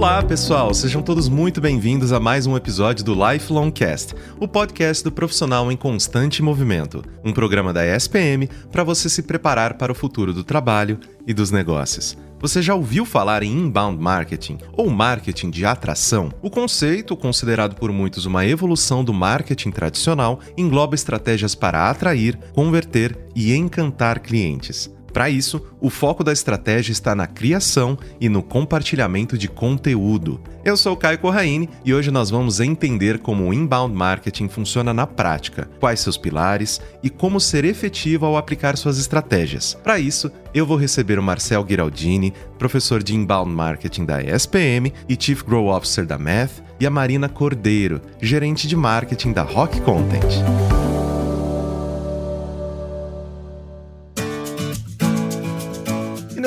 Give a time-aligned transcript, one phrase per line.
[0.00, 0.72] Olá, pessoal!
[0.72, 5.70] Sejam todos muito bem-vindos a mais um episódio do Lifelong Cast, o podcast do profissional
[5.70, 10.42] em constante movimento, um programa da ESPM para você se preparar para o futuro do
[10.42, 12.16] trabalho e dos negócios.
[12.40, 16.32] Você já ouviu falar em inbound marketing ou marketing de atração?
[16.40, 23.18] O conceito, considerado por muitos uma evolução do marketing tradicional, engloba estratégias para atrair, converter
[23.36, 24.90] e encantar clientes.
[25.12, 30.40] Para isso, o foco da estratégia está na criação e no compartilhamento de conteúdo.
[30.64, 35.06] Eu sou Caio Corraine e hoje nós vamos entender como o inbound marketing funciona na
[35.06, 39.76] prática, quais seus pilares e como ser efetivo ao aplicar suas estratégias.
[39.82, 45.16] Para isso, eu vou receber o Marcel Giraldini, professor de inbound marketing da ESPM e
[45.18, 50.69] Chief Grow Officer da Math, e a Marina Cordeiro, gerente de marketing da Rock Content.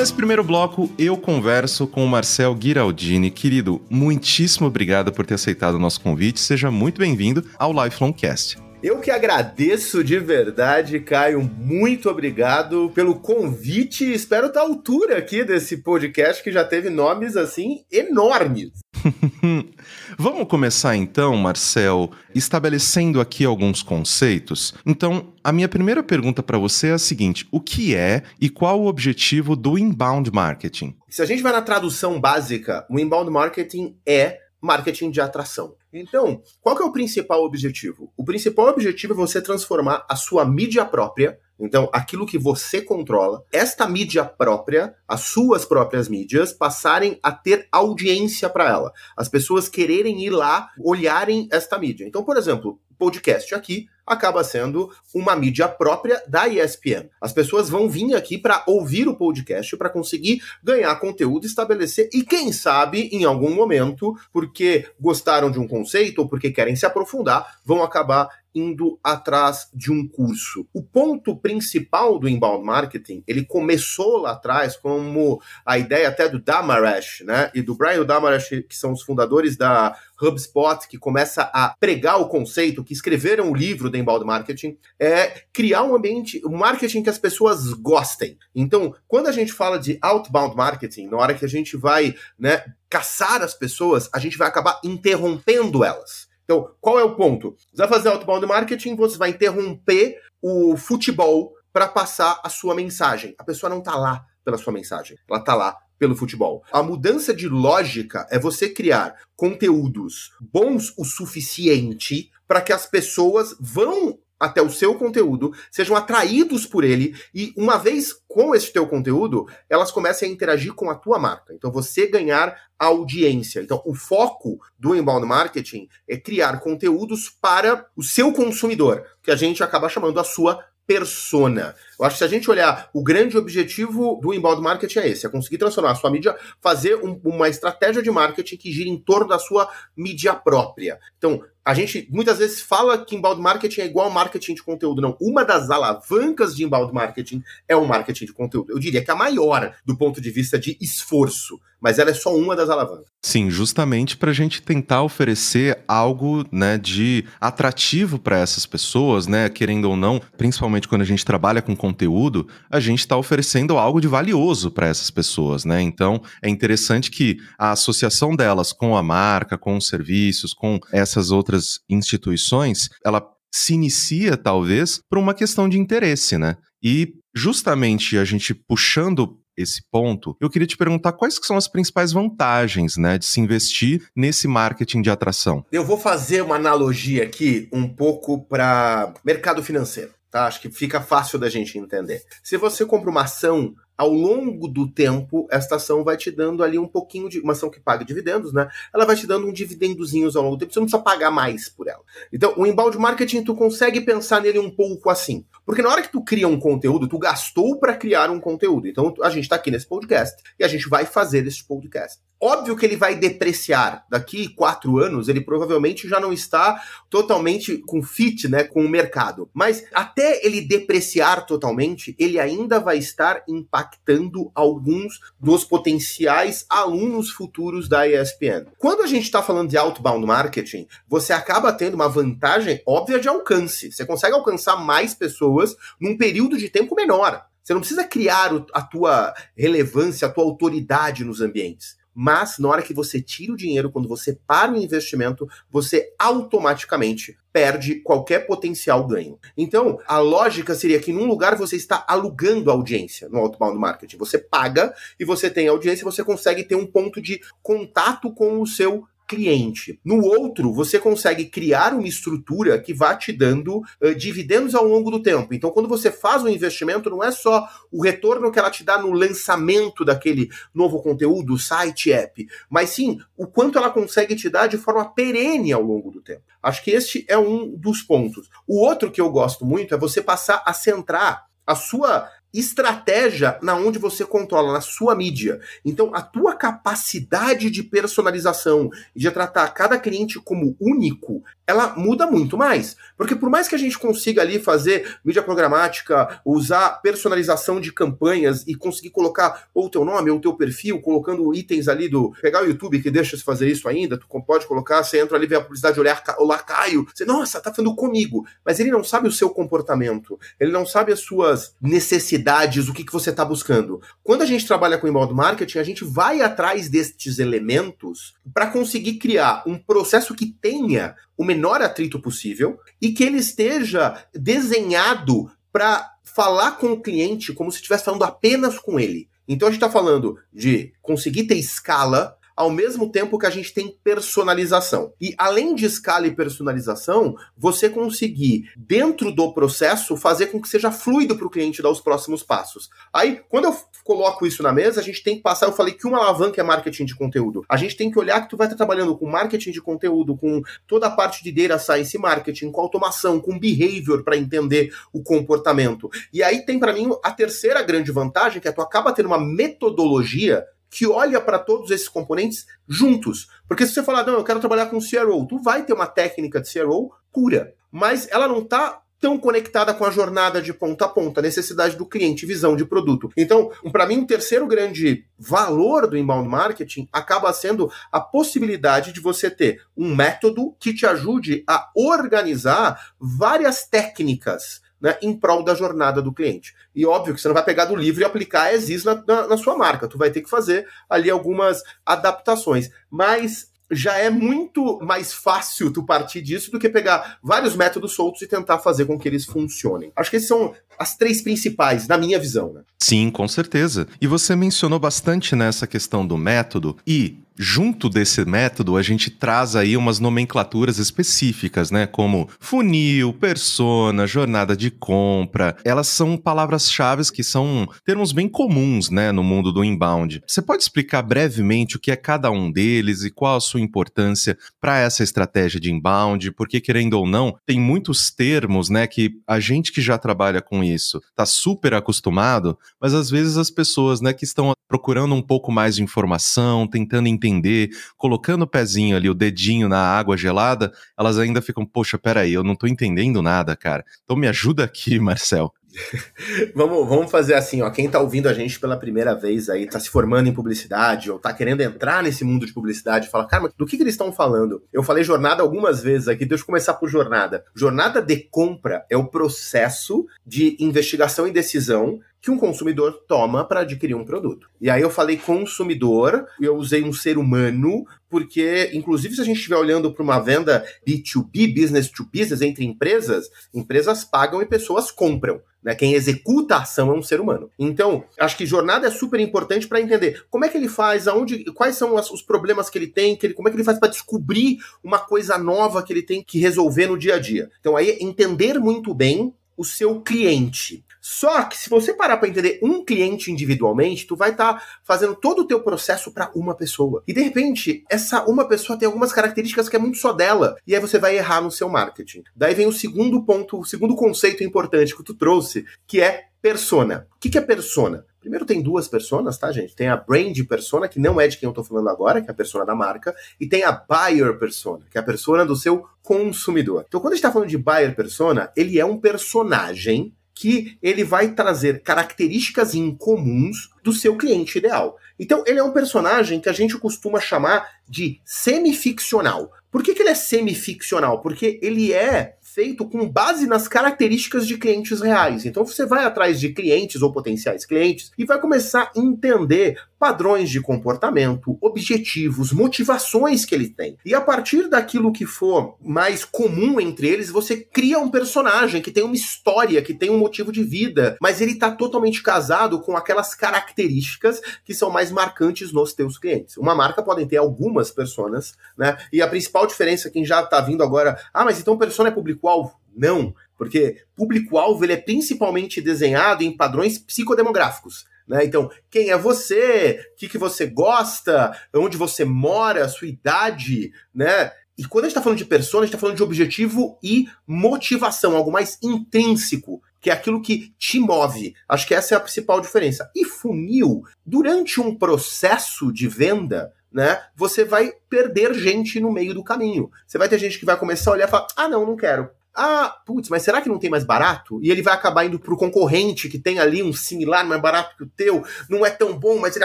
[0.04, 3.30] Nesse primeiro bloco eu converso com o Marcel Giraldini.
[3.30, 6.40] Querido, muitíssimo obrigado por ter aceitado o nosso convite.
[6.40, 8.63] Seja muito bem-vindo ao Lifelong Cast.
[8.84, 11.40] Eu que agradeço de verdade, Caio.
[11.42, 14.04] Muito obrigado pelo convite.
[14.12, 18.72] Espero estar à altura aqui desse podcast que já teve nomes assim enormes.
[20.18, 24.74] Vamos começar então, Marcel, estabelecendo aqui alguns conceitos.
[24.84, 28.82] Então, a minha primeira pergunta para você é a seguinte: o que é e qual
[28.82, 30.94] o objetivo do inbound marketing?
[31.08, 35.74] Se a gente vai na tradução básica, o inbound marketing é marketing de atração.
[35.94, 38.12] Então, qual que é o principal objetivo?
[38.16, 43.44] O principal objetivo é você transformar a sua mídia própria, então aquilo que você controla,
[43.52, 48.92] esta mídia própria, as suas próprias mídias, passarem a ter audiência para ela.
[49.16, 52.04] As pessoas quererem ir lá, olharem esta mídia.
[52.04, 57.08] Então, por exemplo, podcast aqui acaba sendo uma mídia própria da ESPN.
[57.20, 62.22] As pessoas vão vir aqui para ouvir o podcast, para conseguir ganhar conteúdo, estabelecer e
[62.22, 67.58] quem sabe em algum momento, porque gostaram de um conceito ou porque querem se aprofundar,
[67.64, 70.66] vão acabar indo atrás de um curso.
[70.72, 76.40] O ponto principal do inbound marketing, ele começou lá atrás como a ideia até do
[76.40, 77.50] Damarash, né?
[77.54, 82.28] E do Brian Damarash, que são os fundadores da HubSpot, que começa a pregar o
[82.28, 87.10] conceito, que escreveram o livro do inbound marketing, é criar um ambiente, um marketing que
[87.10, 88.38] as pessoas gostem.
[88.54, 92.64] Então, quando a gente fala de outbound marketing, na hora que a gente vai, né,
[92.88, 96.28] caçar as pessoas, a gente vai acabar interrompendo elas.
[96.44, 97.56] Então, qual é o ponto?
[97.72, 103.34] Você vai fazer outbound marketing, você vai interromper o futebol para passar a sua mensagem.
[103.38, 106.62] A pessoa não está lá pela sua mensagem, ela está lá pelo futebol.
[106.70, 113.56] A mudança de lógica é você criar conteúdos bons o suficiente para que as pessoas
[113.58, 118.86] vão até o seu conteúdo, sejam atraídos por ele e uma vez com esse teu
[118.86, 121.54] conteúdo, elas comecem a interagir com a tua marca.
[121.54, 123.60] Então você ganhar audiência.
[123.60, 129.36] Então o foco do inbound marketing é criar conteúdos para o seu consumidor, que a
[129.36, 131.74] gente acaba chamando a sua persona.
[131.98, 135.26] Eu acho que se a gente olhar, o grande objetivo do inbound marketing é esse,
[135.26, 138.98] é conseguir transformar a sua mídia, fazer um, uma estratégia de marketing que gira em
[138.98, 140.98] torno da sua mídia própria.
[141.16, 145.00] Então, a gente muitas vezes fala que inbound marketing é igual marketing de conteúdo.
[145.00, 148.72] Não, uma das alavancas de inbound marketing é o marketing de conteúdo.
[148.72, 152.36] Eu diria que a maior do ponto de vista de esforço, mas ela é só
[152.36, 153.06] uma das alavancas.
[153.22, 159.48] Sim, justamente para a gente tentar oferecer algo né, de atrativo para essas pessoas, né,
[159.48, 164.00] querendo ou não, principalmente quando a gente trabalha com conteúdo, a gente está oferecendo algo
[164.00, 165.80] de valioso para essas pessoas, né?
[165.80, 171.30] Então é interessante que a associação delas com a marca, com os serviços, com essas
[171.30, 176.56] outras outras instituições, ela se inicia talvez por uma questão de interesse, né?
[176.82, 182.10] E justamente a gente puxando esse ponto, eu queria te perguntar quais são as principais
[182.10, 185.64] vantagens, né, de se investir nesse marketing de atração.
[185.70, 190.48] Eu vou fazer uma analogia aqui um pouco para mercado financeiro, tá?
[190.48, 192.24] Acho que fica fácil da gente entender.
[192.42, 196.78] Se você compra uma ação ao longo do tempo, esta ação vai te dando ali
[196.78, 197.40] um pouquinho de.
[197.40, 198.68] Uma ação que paga dividendos, né?
[198.92, 201.68] Ela vai te dando um dividendozinhos ao longo do tempo, você não precisa pagar mais
[201.68, 202.02] por ela.
[202.32, 205.44] Então, o inbound marketing, tu consegue pensar nele um pouco assim.
[205.64, 208.88] Porque na hora que tu cria um conteúdo, tu gastou para criar um conteúdo.
[208.88, 212.18] Então, a gente está aqui nesse podcast e a gente vai fazer esse podcast.
[212.46, 214.04] Óbvio que ele vai depreciar.
[214.10, 219.48] Daqui quatro anos, ele provavelmente já não está totalmente com fit, né, com o mercado.
[219.54, 227.88] Mas até ele depreciar totalmente, ele ainda vai estar impactando alguns dos potenciais alunos futuros
[227.88, 228.66] da ESPN.
[228.76, 233.26] Quando a gente está falando de outbound marketing, você acaba tendo uma vantagem óbvia de
[233.26, 233.90] alcance.
[233.90, 237.42] Você consegue alcançar mais pessoas num período de tempo menor.
[237.62, 242.03] Você não precisa criar a tua relevância, a tua autoridade nos ambientes.
[242.14, 247.36] Mas na hora que você tira o dinheiro, quando você para o investimento, você automaticamente
[247.52, 249.38] perde qualquer potencial ganho.
[249.56, 254.16] Então, a lógica seria que num lugar você está alugando audiência no outbound marketing.
[254.18, 258.66] Você paga e você tem audiência, você consegue ter um ponto de contato com o
[258.66, 259.98] seu cliente.
[260.04, 265.10] No outro, você consegue criar uma estrutura que vá te dando uh, dividendos ao longo
[265.10, 265.54] do tempo.
[265.54, 268.98] Então, quando você faz um investimento, não é só o retorno que ela te dá
[268.98, 274.66] no lançamento daquele novo conteúdo, site, app, mas sim o quanto ela consegue te dar
[274.66, 276.42] de forma perene ao longo do tempo.
[276.62, 278.48] Acho que este é um dos pontos.
[278.66, 283.74] O outro que eu gosto muito é você passar a centrar a sua estratégia na
[283.74, 285.60] onde você controla, na sua mídia.
[285.84, 292.26] Então, a tua capacidade de personalização e de tratar cada cliente como único, ela muda
[292.26, 292.96] muito mais.
[293.16, 298.64] Porque por mais que a gente consiga ali fazer mídia programática, usar personalização de campanhas
[298.66, 302.32] e conseguir colocar ou o teu nome ou o teu perfil, colocando itens ali do...
[302.40, 305.46] Pegar o YouTube que deixa você fazer isso ainda, tu pode colocar, você entra ali,
[305.46, 308.46] vê a publicidade, olhar, olá, Caio, você, nossa, tá falando comigo.
[308.64, 312.43] Mas ele não sabe o seu comportamento, ele não sabe as suas necessidades
[312.88, 314.00] o que, que você está buscando.
[314.22, 319.14] Quando a gente trabalha com inbound marketing, a gente vai atrás destes elementos para conseguir
[319.14, 326.10] criar um processo que tenha o menor atrito possível e que ele esteja desenhado para
[326.22, 329.28] falar com o cliente como se estivesse falando apenas com ele.
[329.46, 333.72] Então a gente está falando de conseguir ter escala, ao mesmo tempo que a gente
[333.72, 335.12] tem personalização.
[335.20, 340.90] E além de escala e personalização, você conseguir, dentro do processo, fazer com que seja
[340.90, 342.88] fluido para o cliente dar os próximos passos.
[343.12, 346.06] Aí, quando eu coloco isso na mesa, a gente tem que passar, eu falei que
[346.06, 347.64] uma alavanca é marketing de conteúdo.
[347.68, 350.62] A gente tem que olhar que tu vai estar trabalhando com marketing de conteúdo, com
[350.86, 356.10] toda a parte de data science marketing, com automação, com behavior para entender o comportamento.
[356.32, 359.40] E aí tem para mim a terceira grande vantagem, que é tu acaba tendo uma
[359.40, 360.64] metodologia
[360.94, 363.48] que olha para todos esses componentes juntos.
[363.66, 366.60] Porque se você falar, não, eu quero trabalhar com CRO, tu vai ter uma técnica
[366.60, 371.08] de CRO pura, mas ela não está tão conectada com a jornada de ponta a
[371.08, 373.28] ponta, necessidade do cliente, visão de produto.
[373.36, 379.20] Então, para mim, um terceiro grande valor do inbound marketing acaba sendo a possibilidade de
[379.20, 385.74] você ter um método que te ajude a organizar várias técnicas né, em prol da
[385.74, 386.74] jornada do cliente.
[386.94, 389.48] E óbvio que você não vai pegar do livro e aplicar as is na, na,
[389.48, 390.08] na sua marca.
[390.08, 392.90] Tu vai ter que fazer ali algumas adaptações.
[393.10, 398.40] Mas já é muito mais fácil tu partir disso do que pegar vários métodos soltos
[398.40, 400.10] e tentar fazer com que eles funcionem.
[400.16, 402.72] Acho que esses são as três principais, na minha visão.
[402.72, 402.80] Né?
[402.98, 404.08] Sim, com certeza.
[404.22, 409.76] E você mencionou bastante nessa questão do método e Junto desse método, a gente traz
[409.76, 412.04] aí umas nomenclaturas específicas, né?
[412.06, 415.76] Como funil, persona, jornada de compra.
[415.84, 420.42] Elas são palavras-chave que são termos bem comuns, né, no mundo do inbound.
[420.46, 424.58] Você pode explicar brevemente o que é cada um deles e qual a sua importância
[424.80, 426.50] para essa estratégia de inbound?
[426.52, 430.82] Porque, querendo ou não, tem muitos termos, né, que a gente que já trabalha com
[430.82, 435.70] isso tá super acostumado, mas às vezes as pessoas, né, que estão procurando um pouco
[435.70, 440.92] mais de informação, tentando entender entender, colocando o pezinho ali, o dedinho na água gelada,
[441.18, 444.04] elas ainda ficam, poxa, peraí, eu não tô entendendo nada, cara.
[444.24, 445.72] Então me ajuda aqui, Marcel.
[446.74, 447.90] vamos, vamos fazer assim, ó.
[447.90, 451.38] Quem tá ouvindo a gente pela primeira vez aí, tá se formando em publicidade, ou
[451.38, 454.82] tá querendo entrar nesse mundo de publicidade, fala, cara, do que, que eles estão falando?
[454.92, 457.64] Eu falei jornada algumas vezes aqui, deixa eu começar por jornada.
[457.74, 463.80] Jornada de compra é o processo de investigação e decisão que um consumidor toma para
[463.80, 464.68] adquirir um produto.
[464.78, 469.56] E aí eu falei consumidor, eu usei um ser humano, porque, inclusive, se a gente
[469.56, 475.10] estiver olhando para uma venda B2B, business to business, entre empresas, empresas pagam e pessoas
[475.10, 475.58] compram.
[475.82, 475.94] Né?
[475.94, 477.70] Quem executa a ação é um ser humano.
[477.78, 481.64] Então, acho que jornada é super importante para entender como é que ele faz, aonde,
[481.72, 484.10] quais são os problemas que ele tem, que ele, como é que ele faz para
[484.10, 487.70] descobrir uma coisa nova que ele tem que resolver no dia a dia.
[487.80, 491.03] Então, aí entender muito bem o seu cliente.
[491.26, 495.34] Só que se você parar para entender um cliente individualmente, tu vai estar tá fazendo
[495.34, 497.22] todo o teu processo para uma pessoa.
[497.26, 500.94] E de repente, essa uma pessoa tem algumas características que é muito só dela, e
[500.94, 502.42] aí você vai errar no seu marketing.
[502.54, 507.26] Daí vem o segundo ponto, o segundo conceito importante que tu trouxe, que é persona.
[507.34, 508.26] O que é persona?
[508.38, 509.96] Primeiro tem duas personas, tá, gente?
[509.96, 512.50] Tem a brand persona, que não é de quem eu tô falando agora, que é
[512.50, 516.06] a persona da marca, e tem a buyer persona, que é a persona do seu
[516.22, 517.06] consumidor.
[517.08, 521.24] Então, quando a gente tá falando de buyer persona, ele é um personagem que ele
[521.24, 525.18] vai trazer características incomuns do seu cliente ideal.
[525.38, 529.70] Então, ele é um personagem que a gente costuma chamar de semificcional.
[529.90, 531.40] Por que, que ele é semificcional?
[531.40, 535.64] Porque ele é feito com base nas características de clientes reais.
[535.64, 540.70] Então você vai atrás de clientes ou potenciais clientes e vai começar a entender padrões
[540.70, 544.16] de comportamento, objetivos, motivações que ele tem.
[544.24, 549.10] E a partir daquilo que for mais comum entre eles, você cria um personagem que
[549.10, 553.16] tem uma história, que tem um motivo de vida, mas ele está totalmente casado com
[553.16, 556.76] aquelas características que são mais marcantes nos teus clientes.
[556.78, 559.18] Uma marca pode ter algumas personas, né?
[559.32, 562.32] E a principal diferença, quem já está vindo agora, ah, mas então persona é
[562.64, 562.98] público-alvo?
[563.14, 568.24] Não, porque público-alvo ele é principalmente desenhado em padrões psicodemográficos.
[568.48, 568.64] Né?
[568.64, 570.26] Então, quem é você?
[570.32, 571.78] O que, que você gosta?
[571.94, 573.08] Onde você mora?
[573.08, 574.12] Sua idade?
[574.34, 574.72] Né?
[574.98, 577.46] E quando a gente está falando de persona, a gente está falando de objetivo e
[577.66, 581.74] motivação, algo mais intrínseco, que é aquilo que te move.
[581.88, 583.30] Acho que essa é a principal diferença.
[583.34, 589.62] E funil, durante um processo de venda, né, você vai perder gente no meio do
[589.62, 590.10] caminho.
[590.26, 592.50] Você vai ter gente que vai começar a olhar e falar: ah, não, não quero.
[592.76, 594.80] Ah, putz, mas será que não tem mais barato?
[594.82, 598.24] E ele vai acabar indo pro concorrente que tem ali um similar mais barato que
[598.24, 599.84] o teu, não é tão bom, mas ele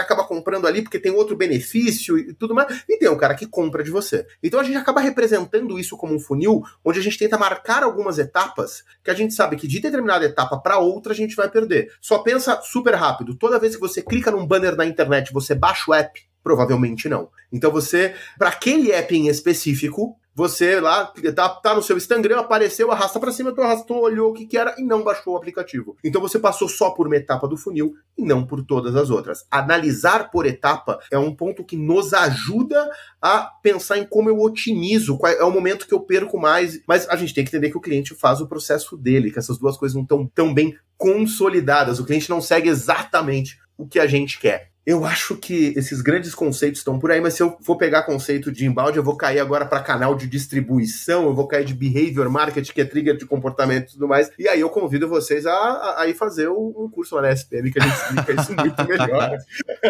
[0.00, 2.82] acaba comprando ali porque tem outro benefício e tudo mais.
[2.88, 4.26] E tem um cara que compra de você.
[4.42, 8.18] Então a gente acaba representando isso como um funil, onde a gente tenta marcar algumas
[8.18, 11.92] etapas que a gente sabe que de determinada etapa para outra a gente vai perder.
[12.00, 13.36] Só pensa super rápido.
[13.36, 17.28] Toda vez que você clica num banner na internet, você baixa o app, Provavelmente não.
[17.52, 22.90] Então você, para aquele app em específico, você lá tá, tá no seu Instagram, apareceu,
[22.90, 25.96] arrasta para cima, tu arrastou, olhou o que, que era e não baixou o aplicativo.
[26.04, 29.44] Então você passou só por uma etapa do funil e não por todas as outras.
[29.50, 32.88] Analisar por etapa é um ponto que nos ajuda
[33.20, 36.80] a pensar em como eu otimizo, qual é o momento que eu perco mais.
[36.86, 39.58] Mas a gente tem que entender que o cliente faz o processo dele, que essas
[39.58, 41.98] duas coisas não estão tão bem consolidadas.
[41.98, 44.70] O cliente não segue exatamente o que a gente quer.
[44.90, 48.50] Eu acho que esses grandes conceitos estão por aí, mas se eu for pegar conceito
[48.50, 52.28] de inbound, eu vou cair agora para canal de distribuição, eu vou cair de behavior
[52.28, 54.32] marketing, que é trigger de comportamento e tudo mais.
[54.36, 57.70] E aí eu convido vocês a, a, a ir fazer um curso lá na SPM
[57.70, 59.38] que a gente explica isso muito melhor.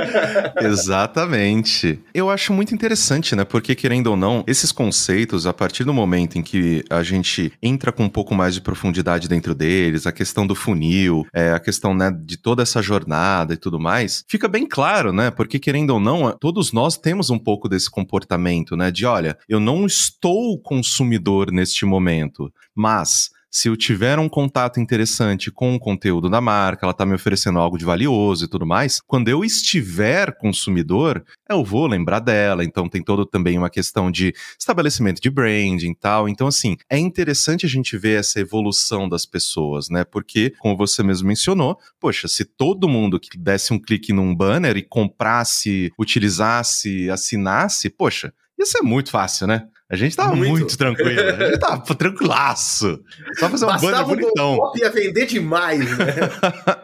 [0.60, 1.98] Exatamente.
[2.12, 3.42] Eu acho muito interessante, né?
[3.42, 7.90] Porque, querendo ou não, esses conceitos, a partir do momento em que a gente entra
[7.90, 11.94] com um pouco mais de profundidade dentro deles, a questão do funil, é, a questão
[11.94, 15.30] né, de toda essa jornada e tudo mais, fica bem claro claro, né?
[15.30, 18.90] Porque querendo ou não, todos nós temos um pouco desse comportamento, né?
[18.90, 25.50] De olha, eu não estou consumidor neste momento, mas se eu tiver um contato interessante
[25.50, 29.00] com o conteúdo da marca, ela está me oferecendo algo de valioso e tudo mais,
[29.00, 32.64] quando eu estiver consumidor, eu vou lembrar dela.
[32.64, 36.28] Então tem todo também uma questão de estabelecimento de branding e tal.
[36.28, 40.04] Então, assim, é interessante a gente ver essa evolução das pessoas, né?
[40.04, 44.76] Porque, como você mesmo mencionou, poxa, se todo mundo que desse um clique num banner
[44.76, 49.66] e comprasse, utilizasse, assinasse, poxa, isso é muito fácil, né?
[49.90, 51.20] A gente tava muito, muito tranquilo.
[51.20, 53.00] A gente tava tranquilaço.
[53.34, 54.72] Só fazer um banner bonitão.
[54.76, 56.06] ia vender demais, né?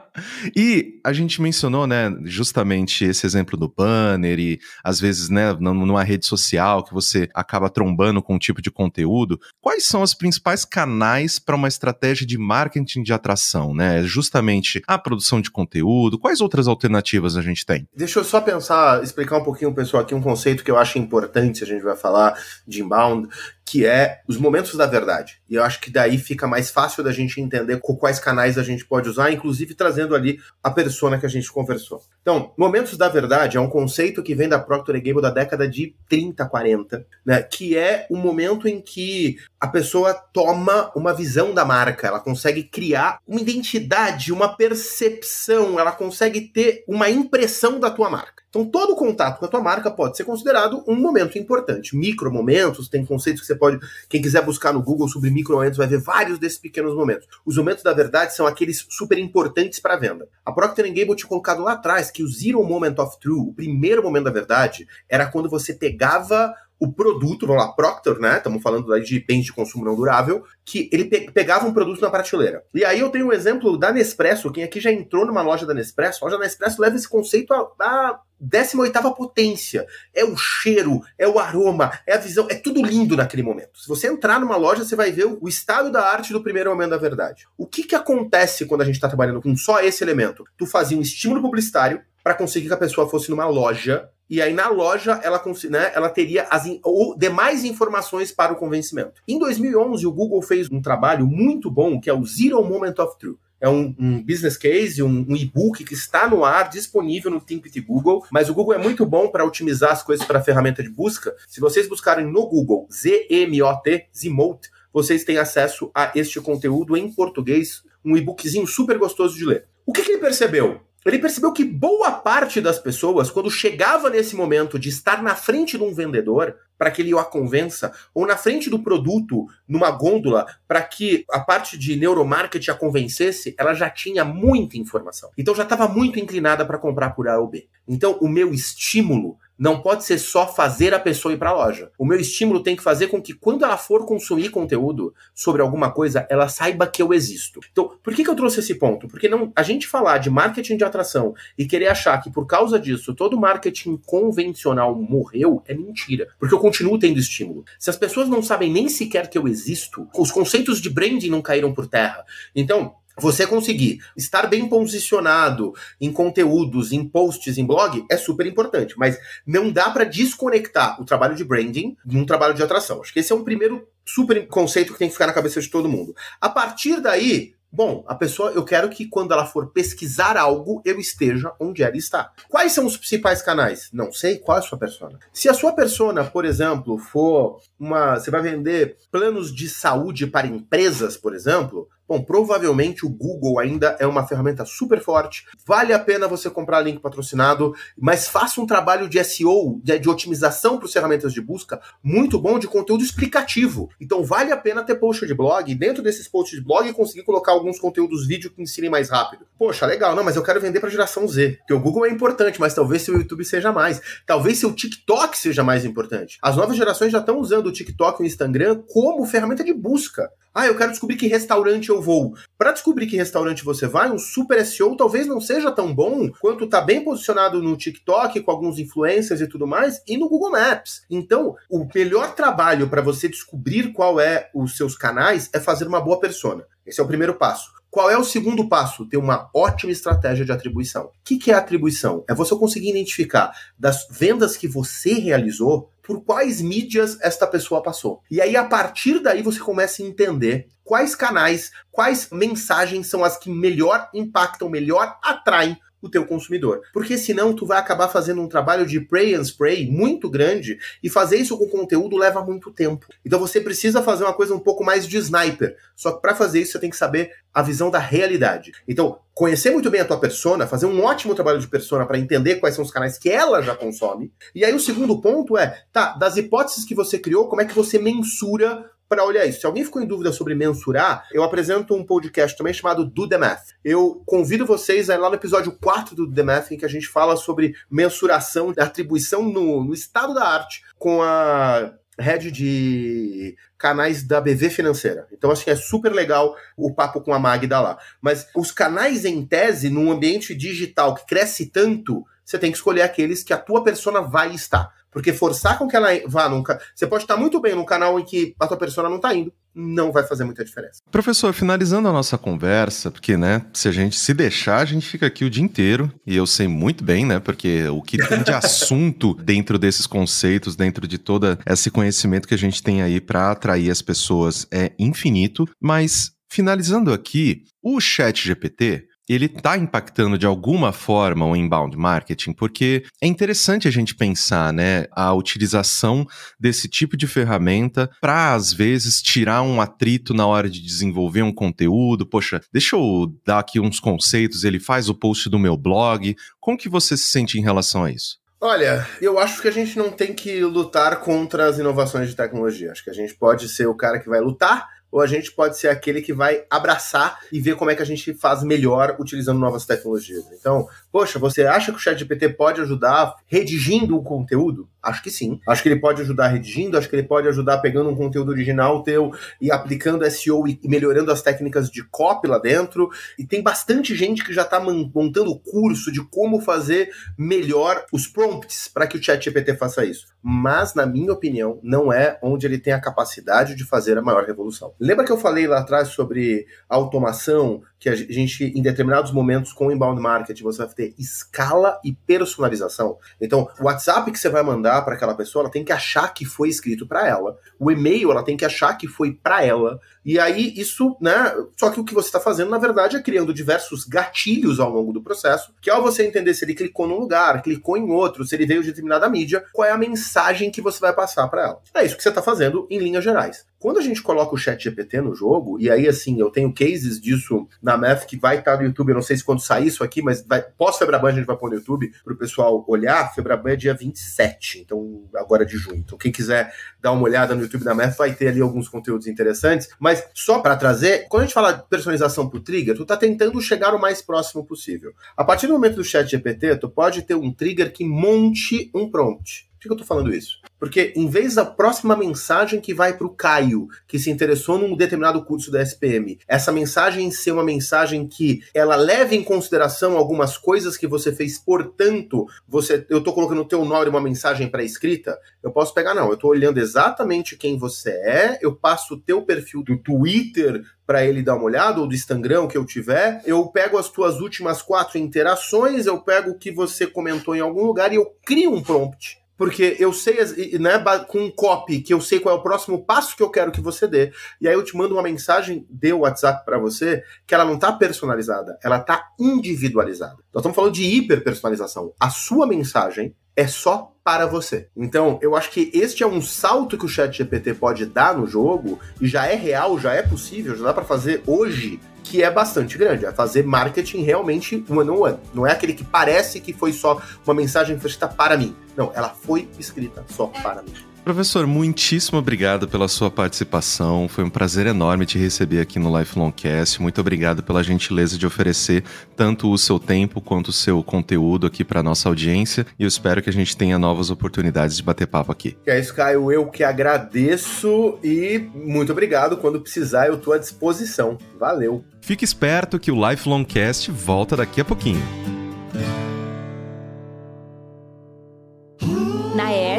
[0.55, 6.03] e a gente mencionou, né, justamente esse exemplo do banner e às vezes, né, numa
[6.03, 9.39] rede social que você acaba trombando com um tipo de conteúdo.
[9.61, 14.03] Quais são os principais canais para uma estratégia de marketing de atração, né?
[14.03, 16.19] Justamente a produção de conteúdo.
[16.19, 17.89] Quais outras alternativas a gente tem?
[17.97, 21.63] Deixa eu só pensar, explicar um pouquinho, pessoal, aqui um conceito que eu acho importante,
[21.63, 22.35] a gente vai falar
[22.67, 23.29] de inbound,
[23.67, 25.41] que é os momentos da verdade.
[25.51, 28.87] E eu acho que daí fica mais fácil da gente entender quais canais a gente
[28.87, 32.01] pode usar, inclusive trazendo ali a persona que a gente conversou.
[32.23, 35.97] Então, momentos da verdade é um conceito que vem da Procter Gamble da década de
[36.09, 41.65] 30, 40, né, que é o momento em que a pessoa toma uma visão da
[41.65, 48.09] marca, ela consegue criar uma identidade, uma percepção, ela consegue ter uma impressão da tua
[48.09, 48.46] marca.
[48.57, 51.95] Então, todo contato com a tua marca pode ser considerado um momento importante.
[51.95, 53.79] Micro momentos, tem conceitos que você pode.
[54.09, 57.29] Quem quiser buscar no Google sobre micro momentos vai ver vários desses pequenos momentos.
[57.45, 60.27] Os momentos da verdade são aqueles super importantes para a venda.
[60.43, 64.03] A Procter Gamble tinha colocado lá atrás que o Zero Moment of True, o primeiro
[64.03, 68.37] momento da verdade, era quando você pegava o produto, vamos lá, Procter, né?
[68.37, 72.11] Estamos falando de bens de consumo não durável, que ele pe pegava um produto na
[72.11, 72.63] prateleira.
[72.75, 75.73] E aí eu tenho um exemplo da Nespresso, quem aqui já entrou numa loja da
[75.73, 79.87] Nespresso, a loja da Nespresso leva esse conceito a, a 18 potência.
[80.15, 83.79] É o cheiro, é o aroma, é a visão, é tudo lindo naquele momento.
[83.79, 86.91] Se você entrar numa loja, você vai ver o estado da arte do primeiro momento
[86.91, 87.47] da verdade.
[87.57, 90.45] O que, que acontece quando a gente está trabalhando com só esse elemento?
[90.59, 94.53] Tu fazia um estímulo publicitário para conseguir que a pessoa fosse numa loja e aí
[94.53, 99.23] na loja ela, né, ela teria as ou demais informações para o convencimento.
[99.27, 103.19] Em 2011 o Google fez um trabalho muito bom que é o Zero Moment of
[103.19, 103.39] Truth.
[103.59, 107.81] É um, um business case, um, um e-book que está no ar, disponível no Think
[107.81, 108.23] Google.
[108.31, 111.35] Mas o Google é muito bom para otimizar as coisas para a ferramenta de busca.
[111.49, 117.83] Se vocês buscarem no Google ZMOT, Zmote, vocês têm acesso a este conteúdo em português,
[118.05, 119.67] um e-bookzinho super gostoso de ler.
[119.87, 120.81] O que, que ele percebeu?
[121.07, 125.79] Ele percebeu que boa parte das pessoas, quando chegava nesse momento de estar na frente
[125.79, 130.47] de um vendedor, para que ele o convença, ou na frente do produto, numa gôndola,
[130.67, 135.31] para que a parte de neuromarketing a convencesse, ela já tinha muita informação.
[135.39, 137.67] Então já estava muito inclinada para comprar por A ou B.
[137.89, 141.91] Então o meu estímulo não pode ser só fazer a pessoa ir para a loja.
[141.99, 145.91] O meu estímulo tem que fazer com que quando ela for consumir conteúdo sobre alguma
[145.91, 147.61] coisa, ela saiba que eu existo.
[147.73, 149.09] Então, por que, que eu trouxe esse ponto?
[149.09, 152.79] Porque não, a gente falar de marketing de atração e querer achar que por causa
[152.79, 156.29] disso todo marketing convencional morreu é mentira.
[156.39, 157.65] Porque eu continuo tendo estímulo.
[157.79, 161.43] Se as pessoas não sabem nem sequer que eu existo, os conceitos de branding não
[161.43, 162.25] caíram por terra.
[162.55, 168.95] Então, você conseguir estar bem posicionado em conteúdos, em posts, em blog é super importante,
[168.97, 173.01] mas não dá para desconectar o trabalho de branding de um trabalho de atração.
[173.01, 175.69] Acho que esse é um primeiro super conceito que tem que ficar na cabeça de
[175.69, 176.15] todo mundo.
[176.41, 180.99] A partir daí, Bom, a pessoa, eu quero que quando ela for pesquisar algo, eu
[180.99, 182.33] esteja onde ela está.
[182.49, 183.91] Quais são os principais canais?
[183.93, 184.39] Não sei.
[184.39, 185.19] Qual é a sua persona?
[185.31, 188.19] Se a sua persona, por exemplo, for uma.
[188.19, 193.97] Você vai vender planos de saúde para empresas, por exemplo, Bom, provavelmente o Google ainda
[193.99, 195.45] é uma ferramenta super forte.
[195.67, 200.09] Vale a pena você comprar link patrocinado, mas faça um trabalho de SEO, de, de
[200.09, 203.91] otimização para as ferramentas de busca, muito bom de conteúdo explicativo.
[204.01, 207.25] Então vale a pena ter post de blog e dentro desses posts de blog conseguir
[207.25, 209.47] colocar alguns conteúdos vídeo que ensinem mais rápido.
[209.59, 211.57] Poxa, legal, não, mas eu quero vender para geração Z.
[211.59, 214.01] Porque o Google é importante, mas talvez seu YouTube seja mais.
[214.25, 216.39] Talvez seu TikTok seja mais importante.
[216.43, 220.31] As novas gerações já estão usando o TikTok e o Instagram como ferramenta de busca.
[220.59, 222.35] Ah, eu quero descobrir que restaurante eu vou.
[222.59, 226.67] Para descobrir que restaurante você vai, um super SEO talvez não seja tão bom quanto
[226.67, 231.03] tá bem posicionado no TikTok com alguns influencers e tudo mais e no Google Maps.
[231.11, 236.01] Então, o melhor trabalho para você descobrir qual é os seus canais é fazer uma
[236.01, 236.65] boa persona.
[236.87, 237.77] Esse é o primeiro passo.
[237.91, 239.07] Qual é o segundo passo?
[239.07, 241.07] Ter uma ótima estratégia de atribuição.
[241.07, 242.25] O que, que é atribuição?
[242.29, 248.23] É você conseguir identificar das vendas que você realizou por quais mídias esta pessoa passou.
[248.31, 253.37] E aí, a partir daí, você começa a entender quais canais, quais mensagens são as
[253.37, 256.83] que melhor impactam, melhor atraem o teu consumidor.
[256.93, 261.11] Porque senão tu vai acabar fazendo um trabalho de pray and spray muito grande e
[261.11, 263.07] fazer isso com conteúdo leva muito tempo.
[263.25, 265.77] Então você precisa fazer uma coisa um pouco mais de sniper.
[265.95, 268.73] Só que para fazer isso você tem que saber a visão da realidade.
[268.87, 272.57] Então, conhecer muito bem a tua persona, fazer um ótimo trabalho de persona para entender
[272.57, 274.31] quais são os canais que ela já consome.
[274.55, 277.75] E aí o segundo ponto é, tá, das hipóteses que você criou, como é que
[277.75, 279.61] você mensura para olhar isso.
[279.61, 283.39] Se alguém ficou em dúvida sobre mensurar, eu apresento um podcast também chamado Do The
[283.39, 283.69] Math.
[283.85, 286.89] Eu convido vocês a ir lá no episódio 4 do The Math, em que a
[286.89, 294.23] gente fala sobre mensuração, atribuição no, no estado da arte, com a head de canais
[294.23, 295.27] da BV Financeira.
[295.33, 297.99] Então, assim, é super legal o papo com a Magda lá.
[298.21, 303.03] Mas os canais em tese, num ambiente digital que cresce tanto, você tem que escolher
[303.03, 304.95] aqueles que a tua persona vai estar.
[305.17, 306.79] Porque forçar com que ela vá nunca.
[306.95, 309.51] Você pode estar muito bem num canal em que a tua persona não está indo.
[309.75, 311.01] Não vai fazer muita diferença.
[311.11, 315.27] Professor, finalizando a nossa conversa, porque, né, se a gente se deixar, a gente fica
[315.27, 318.53] aqui o dia inteiro, e eu sei muito bem, né, porque o que tem de
[318.53, 323.51] assunto dentro desses conceitos, dentro de todo esse conhecimento que a gente tem aí para
[323.51, 330.47] atrair as pessoas é infinito, mas finalizando aqui, o Chat GPT, ele está impactando de
[330.47, 336.27] alguma forma o inbound marketing, porque é interessante a gente pensar, né, a utilização
[336.59, 341.53] desse tipo de ferramenta para às vezes tirar um atrito na hora de desenvolver um
[341.53, 342.27] conteúdo.
[342.27, 346.35] Poxa, deixa eu dar aqui uns conceitos, ele faz o post do meu blog.
[346.61, 348.39] Como que você se sente em relação a isso?
[348.59, 352.91] Olha, eu acho que a gente não tem que lutar contra as inovações de tecnologia.
[352.91, 355.79] Acho que a gente pode ser o cara que vai lutar ou a gente pode
[355.79, 359.59] ser aquele que vai abraçar e ver como é que a gente faz melhor utilizando
[359.59, 360.45] novas tecnologias.
[360.53, 364.87] Então, poxa, você acha que o ChatGPT pode ajudar redigindo o conteúdo?
[365.03, 365.59] Acho que sim.
[365.67, 369.03] Acho que ele pode ajudar redigindo, acho que ele pode ajudar pegando um conteúdo original
[369.03, 373.09] teu e aplicando SEO e melhorando as técnicas de copy lá dentro.
[373.39, 378.87] E tem bastante gente que já está montando curso de como fazer melhor os prompts
[378.93, 380.27] para que o ChatGPT faça isso.
[380.49, 384.45] Mas, na minha opinião, não é onde ele tem a capacidade de fazer a maior
[384.45, 384.95] revolução.
[385.01, 389.89] Lembra que eu falei lá atrás sobre automação, que a gente, em determinados momentos, com
[389.89, 393.19] o inbound marketing, você vai ter escala e personalização.
[393.41, 396.45] Então, o WhatsApp que você vai mandar para aquela pessoa, ela tem que achar que
[396.45, 397.59] foi escrito para ela.
[397.77, 399.99] O e-mail, ela tem que achar que foi para ela.
[400.27, 401.55] E aí, isso, né?
[401.77, 405.13] Só que o que você está fazendo, na verdade, é criando diversos gatilhos ao longo
[405.13, 408.53] do processo, que ao você entender se ele clicou num lugar, clicou em outro, se
[408.57, 411.83] ele veio de determinada mídia, qual é a mensagem que você vai passar para ela.
[411.95, 413.65] É isso que você está fazendo em linhas gerais.
[413.79, 417.21] Quando a gente coloca o chat GPT no jogo, e aí assim, eu tenho cases
[417.21, 419.89] disso na Math que vai estar tá no YouTube, eu não sei se quando sair
[419.89, 423.35] isso aqui, mas vai, pós-Febraban a gente vai pôr no YouTube para o pessoal olhar.
[423.35, 425.99] Febraban é dia 27, então agora de junho.
[425.99, 429.27] Então quem quiser dar uma olhada no YouTube da Math vai ter ali alguns conteúdos
[429.27, 429.89] interessantes.
[429.99, 433.61] Mas só para trazer, quando a gente fala de personalização pro trigger, tu tá tentando
[433.61, 435.13] chegar o mais próximo possível.
[435.37, 439.11] A partir do momento do chat GPT, tu pode ter um trigger que monte um
[439.11, 439.67] prompt.
[439.87, 440.61] Que eu tô falando isso?
[440.79, 444.97] Porque em vez da próxima mensagem que vai para o Caio, que se interessou num
[444.97, 450.59] determinado curso da SPM, essa mensagem ser uma mensagem que ela leve em consideração algumas
[450.59, 455.39] coisas que você fez, portanto, você, eu estou colocando o teu nome uma mensagem pré-escrita,
[455.63, 459.43] eu posso pegar, não, eu estou olhando exatamente quem você é, eu passo o teu
[459.43, 463.67] perfil do Twitter para ele dar uma olhada, ou do Instagram que eu tiver, eu
[463.69, 468.13] pego as tuas últimas quatro interações, eu pego o que você comentou em algum lugar
[468.13, 470.37] e eu crio um prompt porque eu sei,
[470.79, 473.73] né, com um copy, que eu sei qual é o próximo passo que eu quero
[473.73, 474.33] que você dê.
[474.61, 477.93] E aí eu te mando uma mensagem de WhatsApp para você que ela não tá
[477.93, 480.37] personalizada, ela tá individualizada.
[480.53, 482.13] Nós estamos falando de hiperpersonalização.
[482.21, 484.89] A sua mensagem é só para você.
[484.95, 488.47] Então, eu acho que este é um salto que o Chat GPT pode dar no
[488.47, 492.51] jogo e já é real, já é possível, já dá para fazer hoje que é
[492.51, 493.25] bastante grande.
[493.25, 495.39] É fazer marketing realmente one on one.
[495.55, 498.75] Não é aquele que parece que foi só uma mensagem escrita para mim.
[498.97, 500.93] Não, ela foi escrita só para mim.
[501.27, 504.29] Professor, muitíssimo obrigado pela sua participação.
[504.29, 507.03] Foi um prazer enorme te receber aqui no Lifelong Cast.
[507.03, 509.03] Muito obrigado pela gentileza de oferecer
[509.35, 512.87] tanto o seu tempo quanto o seu conteúdo aqui para nossa audiência.
[512.97, 515.77] E eu espero que a gente tenha novas oportunidades de bater papo aqui.
[515.85, 516.53] É isso, Caio.
[516.53, 519.57] Eu que agradeço e muito obrigado.
[519.57, 521.39] Quando precisar, eu estou à disposição.
[521.59, 522.05] Valeu.
[522.21, 525.56] Fique esperto que o Lifelong Cast volta daqui a pouquinho.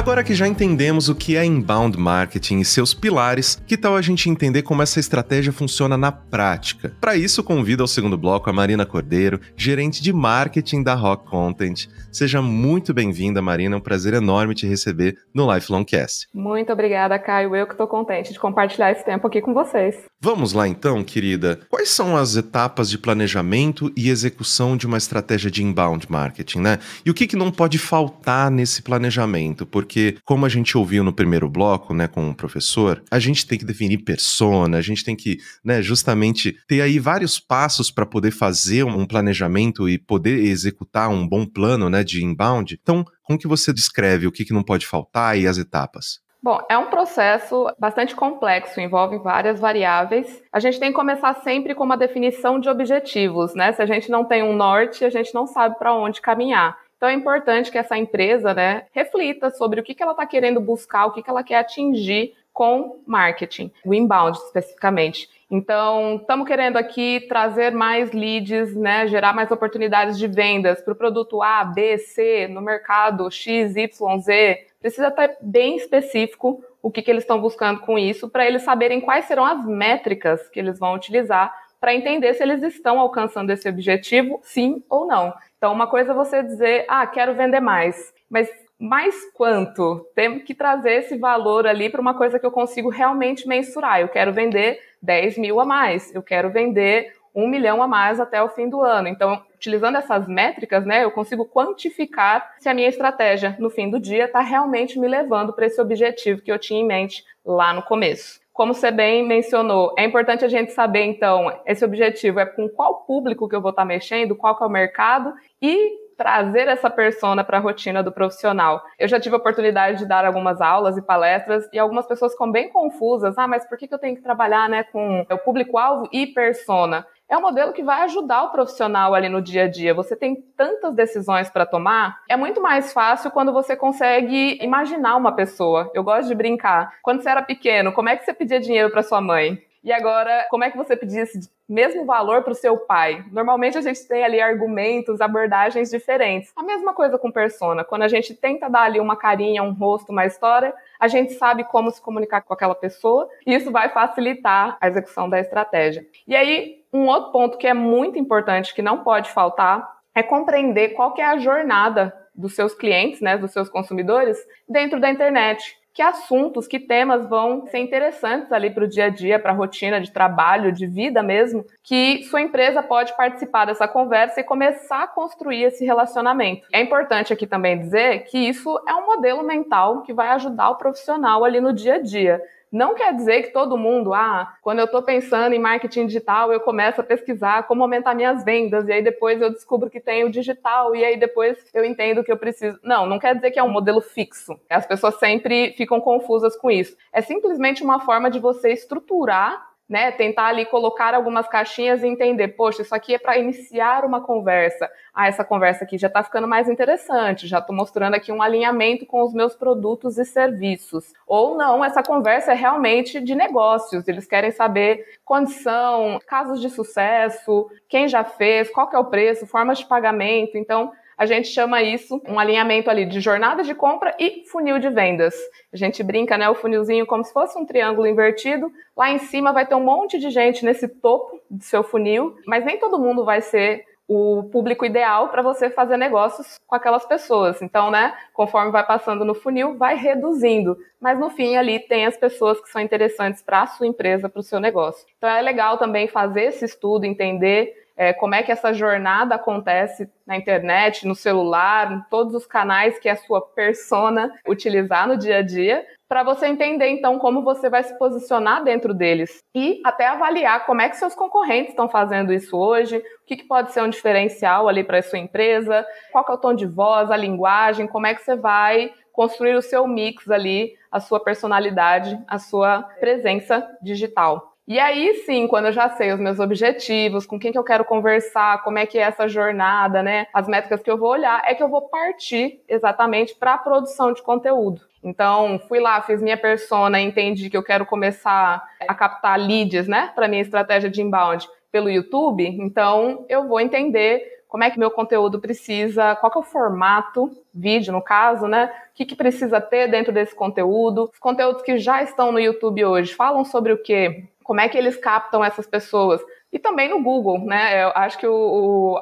[0.00, 4.00] Agora que já entendemos o que é inbound marketing e seus pilares, que tal a
[4.00, 6.96] gente entender como essa estratégia funciona na prática?
[6.98, 11.86] Para isso, convido ao segundo bloco a Marina Cordeiro, gerente de marketing da Rock Content.
[12.10, 13.76] Seja muito bem-vinda, Marina.
[13.76, 16.26] É um prazer enorme te receber no Lifelong Cast.
[16.32, 17.54] Muito obrigada, Caio.
[17.54, 19.96] Eu que estou contente de compartilhar esse tempo aqui com vocês.
[20.18, 21.60] Vamos lá então, querida.
[21.68, 26.78] Quais são as etapas de planejamento e execução de uma estratégia de inbound marketing, né?
[27.04, 29.66] E o que, que não pode faltar nesse planejamento?
[29.66, 33.44] Porque porque, como a gente ouviu no primeiro bloco, né, com o professor, a gente
[33.44, 38.06] tem que definir persona, a gente tem que, né, justamente ter aí vários passos para
[38.06, 42.78] poder fazer um planejamento e poder executar um bom plano, né, de inbound.
[42.80, 46.20] Então, como que você descreve o que, que não pode faltar e as etapas?
[46.40, 50.40] Bom, é um processo bastante complexo, envolve várias variáveis.
[50.52, 53.72] A gente tem que começar sempre com uma definição de objetivos, né?
[53.72, 56.78] Se a gente não tem um norte, a gente não sabe para onde caminhar.
[57.00, 60.60] Então é importante que essa empresa né, reflita sobre o que, que ela está querendo
[60.60, 65.26] buscar, o que, que ela quer atingir com marketing, o inbound especificamente.
[65.50, 70.96] Então, estamos querendo aqui trazer mais leads, né, gerar mais oportunidades de vendas para o
[70.96, 74.66] produto A, B, C, no mercado X, Y, Z.
[74.78, 79.00] Precisa estar bem específico o que, que eles estão buscando com isso, para eles saberem
[79.00, 83.68] quais serão as métricas que eles vão utilizar para entender se eles estão alcançando esse
[83.68, 85.32] objetivo, sim ou não.
[85.56, 90.06] Então, uma coisa é você dizer, ah, quero vender mais, mas mais quanto?
[90.14, 94.00] Temos que trazer esse valor ali para uma coisa que eu consigo realmente mensurar.
[94.00, 98.42] Eu quero vender 10 mil a mais, eu quero vender um milhão a mais até
[98.42, 99.06] o fim do ano.
[99.06, 104.00] Então, utilizando essas métricas, né, eu consigo quantificar se a minha estratégia no fim do
[104.00, 107.82] dia está realmente me levando para esse objetivo que eu tinha em mente lá no
[107.82, 108.39] começo.
[108.52, 113.04] Como você bem mencionou, é importante a gente saber, então, esse objetivo é com qual
[113.06, 115.32] público que eu vou estar mexendo, qual que é o mercado
[115.62, 118.82] e trazer essa persona para a rotina do profissional.
[118.98, 122.52] Eu já tive a oportunidade de dar algumas aulas e palestras e algumas pessoas ficam
[122.52, 123.38] bem confusas.
[123.38, 127.06] Ah, mas por que eu tenho que trabalhar né, com o público-alvo e persona?
[127.30, 129.94] É um modelo que vai ajudar o profissional ali no dia a dia.
[129.94, 135.32] Você tem tantas decisões para tomar, é muito mais fácil quando você consegue imaginar uma
[135.32, 135.88] pessoa.
[135.94, 136.98] Eu gosto de brincar.
[137.02, 139.62] Quando você era pequeno, como é que você pedia dinheiro para sua mãe?
[139.82, 143.24] E agora, como é que você pedir esse mesmo valor para o seu pai?
[143.32, 146.52] Normalmente a gente tem ali argumentos, abordagens diferentes.
[146.54, 147.82] A mesma coisa com persona.
[147.82, 151.64] Quando a gente tenta dar ali uma carinha, um rosto, uma história, a gente sabe
[151.64, 156.04] como se comunicar com aquela pessoa e isso vai facilitar a execução da estratégia.
[156.28, 160.90] E aí, um outro ponto que é muito importante, que não pode faltar, é compreender
[160.90, 165.80] qual que é a jornada dos seus clientes, né, dos seus consumidores, dentro da internet
[165.92, 169.54] que assuntos, que temas vão ser interessantes ali para o dia a dia, para a
[169.54, 175.02] rotina de trabalho, de vida mesmo, que sua empresa pode participar dessa conversa e começar
[175.02, 176.66] a construir esse relacionamento.
[176.72, 180.76] É importante aqui também dizer que isso é um modelo mental que vai ajudar o
[180.76, 182.40] profissional ali no dia a dia.
[182.72, 186.60] Não quer dizer que todo mundo, ah, quando eu estou pensando em marketing digital, eu
[186.60, 190.30] começo a pesquisar como aumentar minhas vendas, e aí depois eu descubro que tem o
[190.30, 192.78] digital, e aí depois eu entendo que eu preciso.
[192.82, 194.58] Não, não quer dizer que é um modelo fixo.
[194.68, 196.96] As pessoas sempre ficam confusas com isso.
[197.12, 202.46] É simplesmente uma forma de você estruturar né, tentar ali colocar algumas caixinhas e entender,
[202.48, 204.88] poxa, isso aqui é para iniciar uma conversa.
[205.12, 209.04] Ah, essa conversa aqui já está ficando mais interessante, já estou mostrando aqui um alinhamento
[209.04, 211.12] com os meus produtos e serviços.
[211.26, 217.68] Ou não, essa conversa é realmente de negócios, eles querem saber condição, casos de sucesso,
[217.88, 220.56] quem já fez, qual que é o preço, formas de pagamento.
[220.56, 224.88] Então, a gente chama isso um alinhamento ali de jornada de compra e funil de
[224.88, 225.34] vendas.
[225.70, 228.72] A gente brinca, né, o funilzinho como se fosse um triângulo invertido.
[228.96, 232.64] Lá em cima vai ter um monte de gente nesse topo do seu funil, mas
[232.64, 237.60] nem todo mundo vai ser o público ideal para você fazer negócios com aquelas pessoas.
[237.60, 240.78] Então, né, conforme vai passando no funil, vai reduzindo.
[240.98, 244.40] Mas no fim ali tem as pessoas que são interessantes para a sua empresa, para
[244.40, 245.06] o seu negócio.
[245.18, 250.10] Então é legal também fazer esse estudo, entender é, como é que essa jornada acontece
[250.26, 255.36] na internet, no celular, em todos os canais que a sua persona utilizar no dia
[255.36, 260.06] a dia, para você entender então como você vai se posicionar dentro deles e até
[260.06, 263.82] avaliar como é que seus concorrentes estão fazendo isso hoje, o que, que pode ser
[263.82, 267.86] um diferencial ali para a sua empresa, qual é o tom de voz, a linguagem,
[267.86, 272.82] como é que você vai construir o seu mix ali, a sua personalidade, a sua
[272.98, 274.49] presença digital.
[274.68, 277.84] E aí sim, quando eu já sei os meus objetivos, com quem que eu quero
[277.84, 280.26] conversar, como é que é essa jornada, né?
[280.32, 284.12] As métricas que eu vou olhar, é que eu vou partir exatamente para a produção
[284.12, 284.82] de conteúdo.
[285.02, 290.12] Então, fui lá, fiz minha persona, entendi que eu quero começar a captar leads, né,
[290.14, 292.46] para minha estratégia de inbound pelo YouTube.
[292.46, 297.30] Então, eu vou entender como é que meu conteúdo precisa, qual que é o formato,
[297.54, 298.66] vídeo no caso, né?
[298.90, 301.08] O que, que precisa ter dentro desse conteúdo.
[301.12, 304.28] Os conteúdos que já estão no YouTube hoje falam sobre o quê?
[304.50, 306.20] como é que eles captam essas pessoas?
[306.52, 307.84] E também no Google, né?
[307.84, 308.34] Eu acho que o,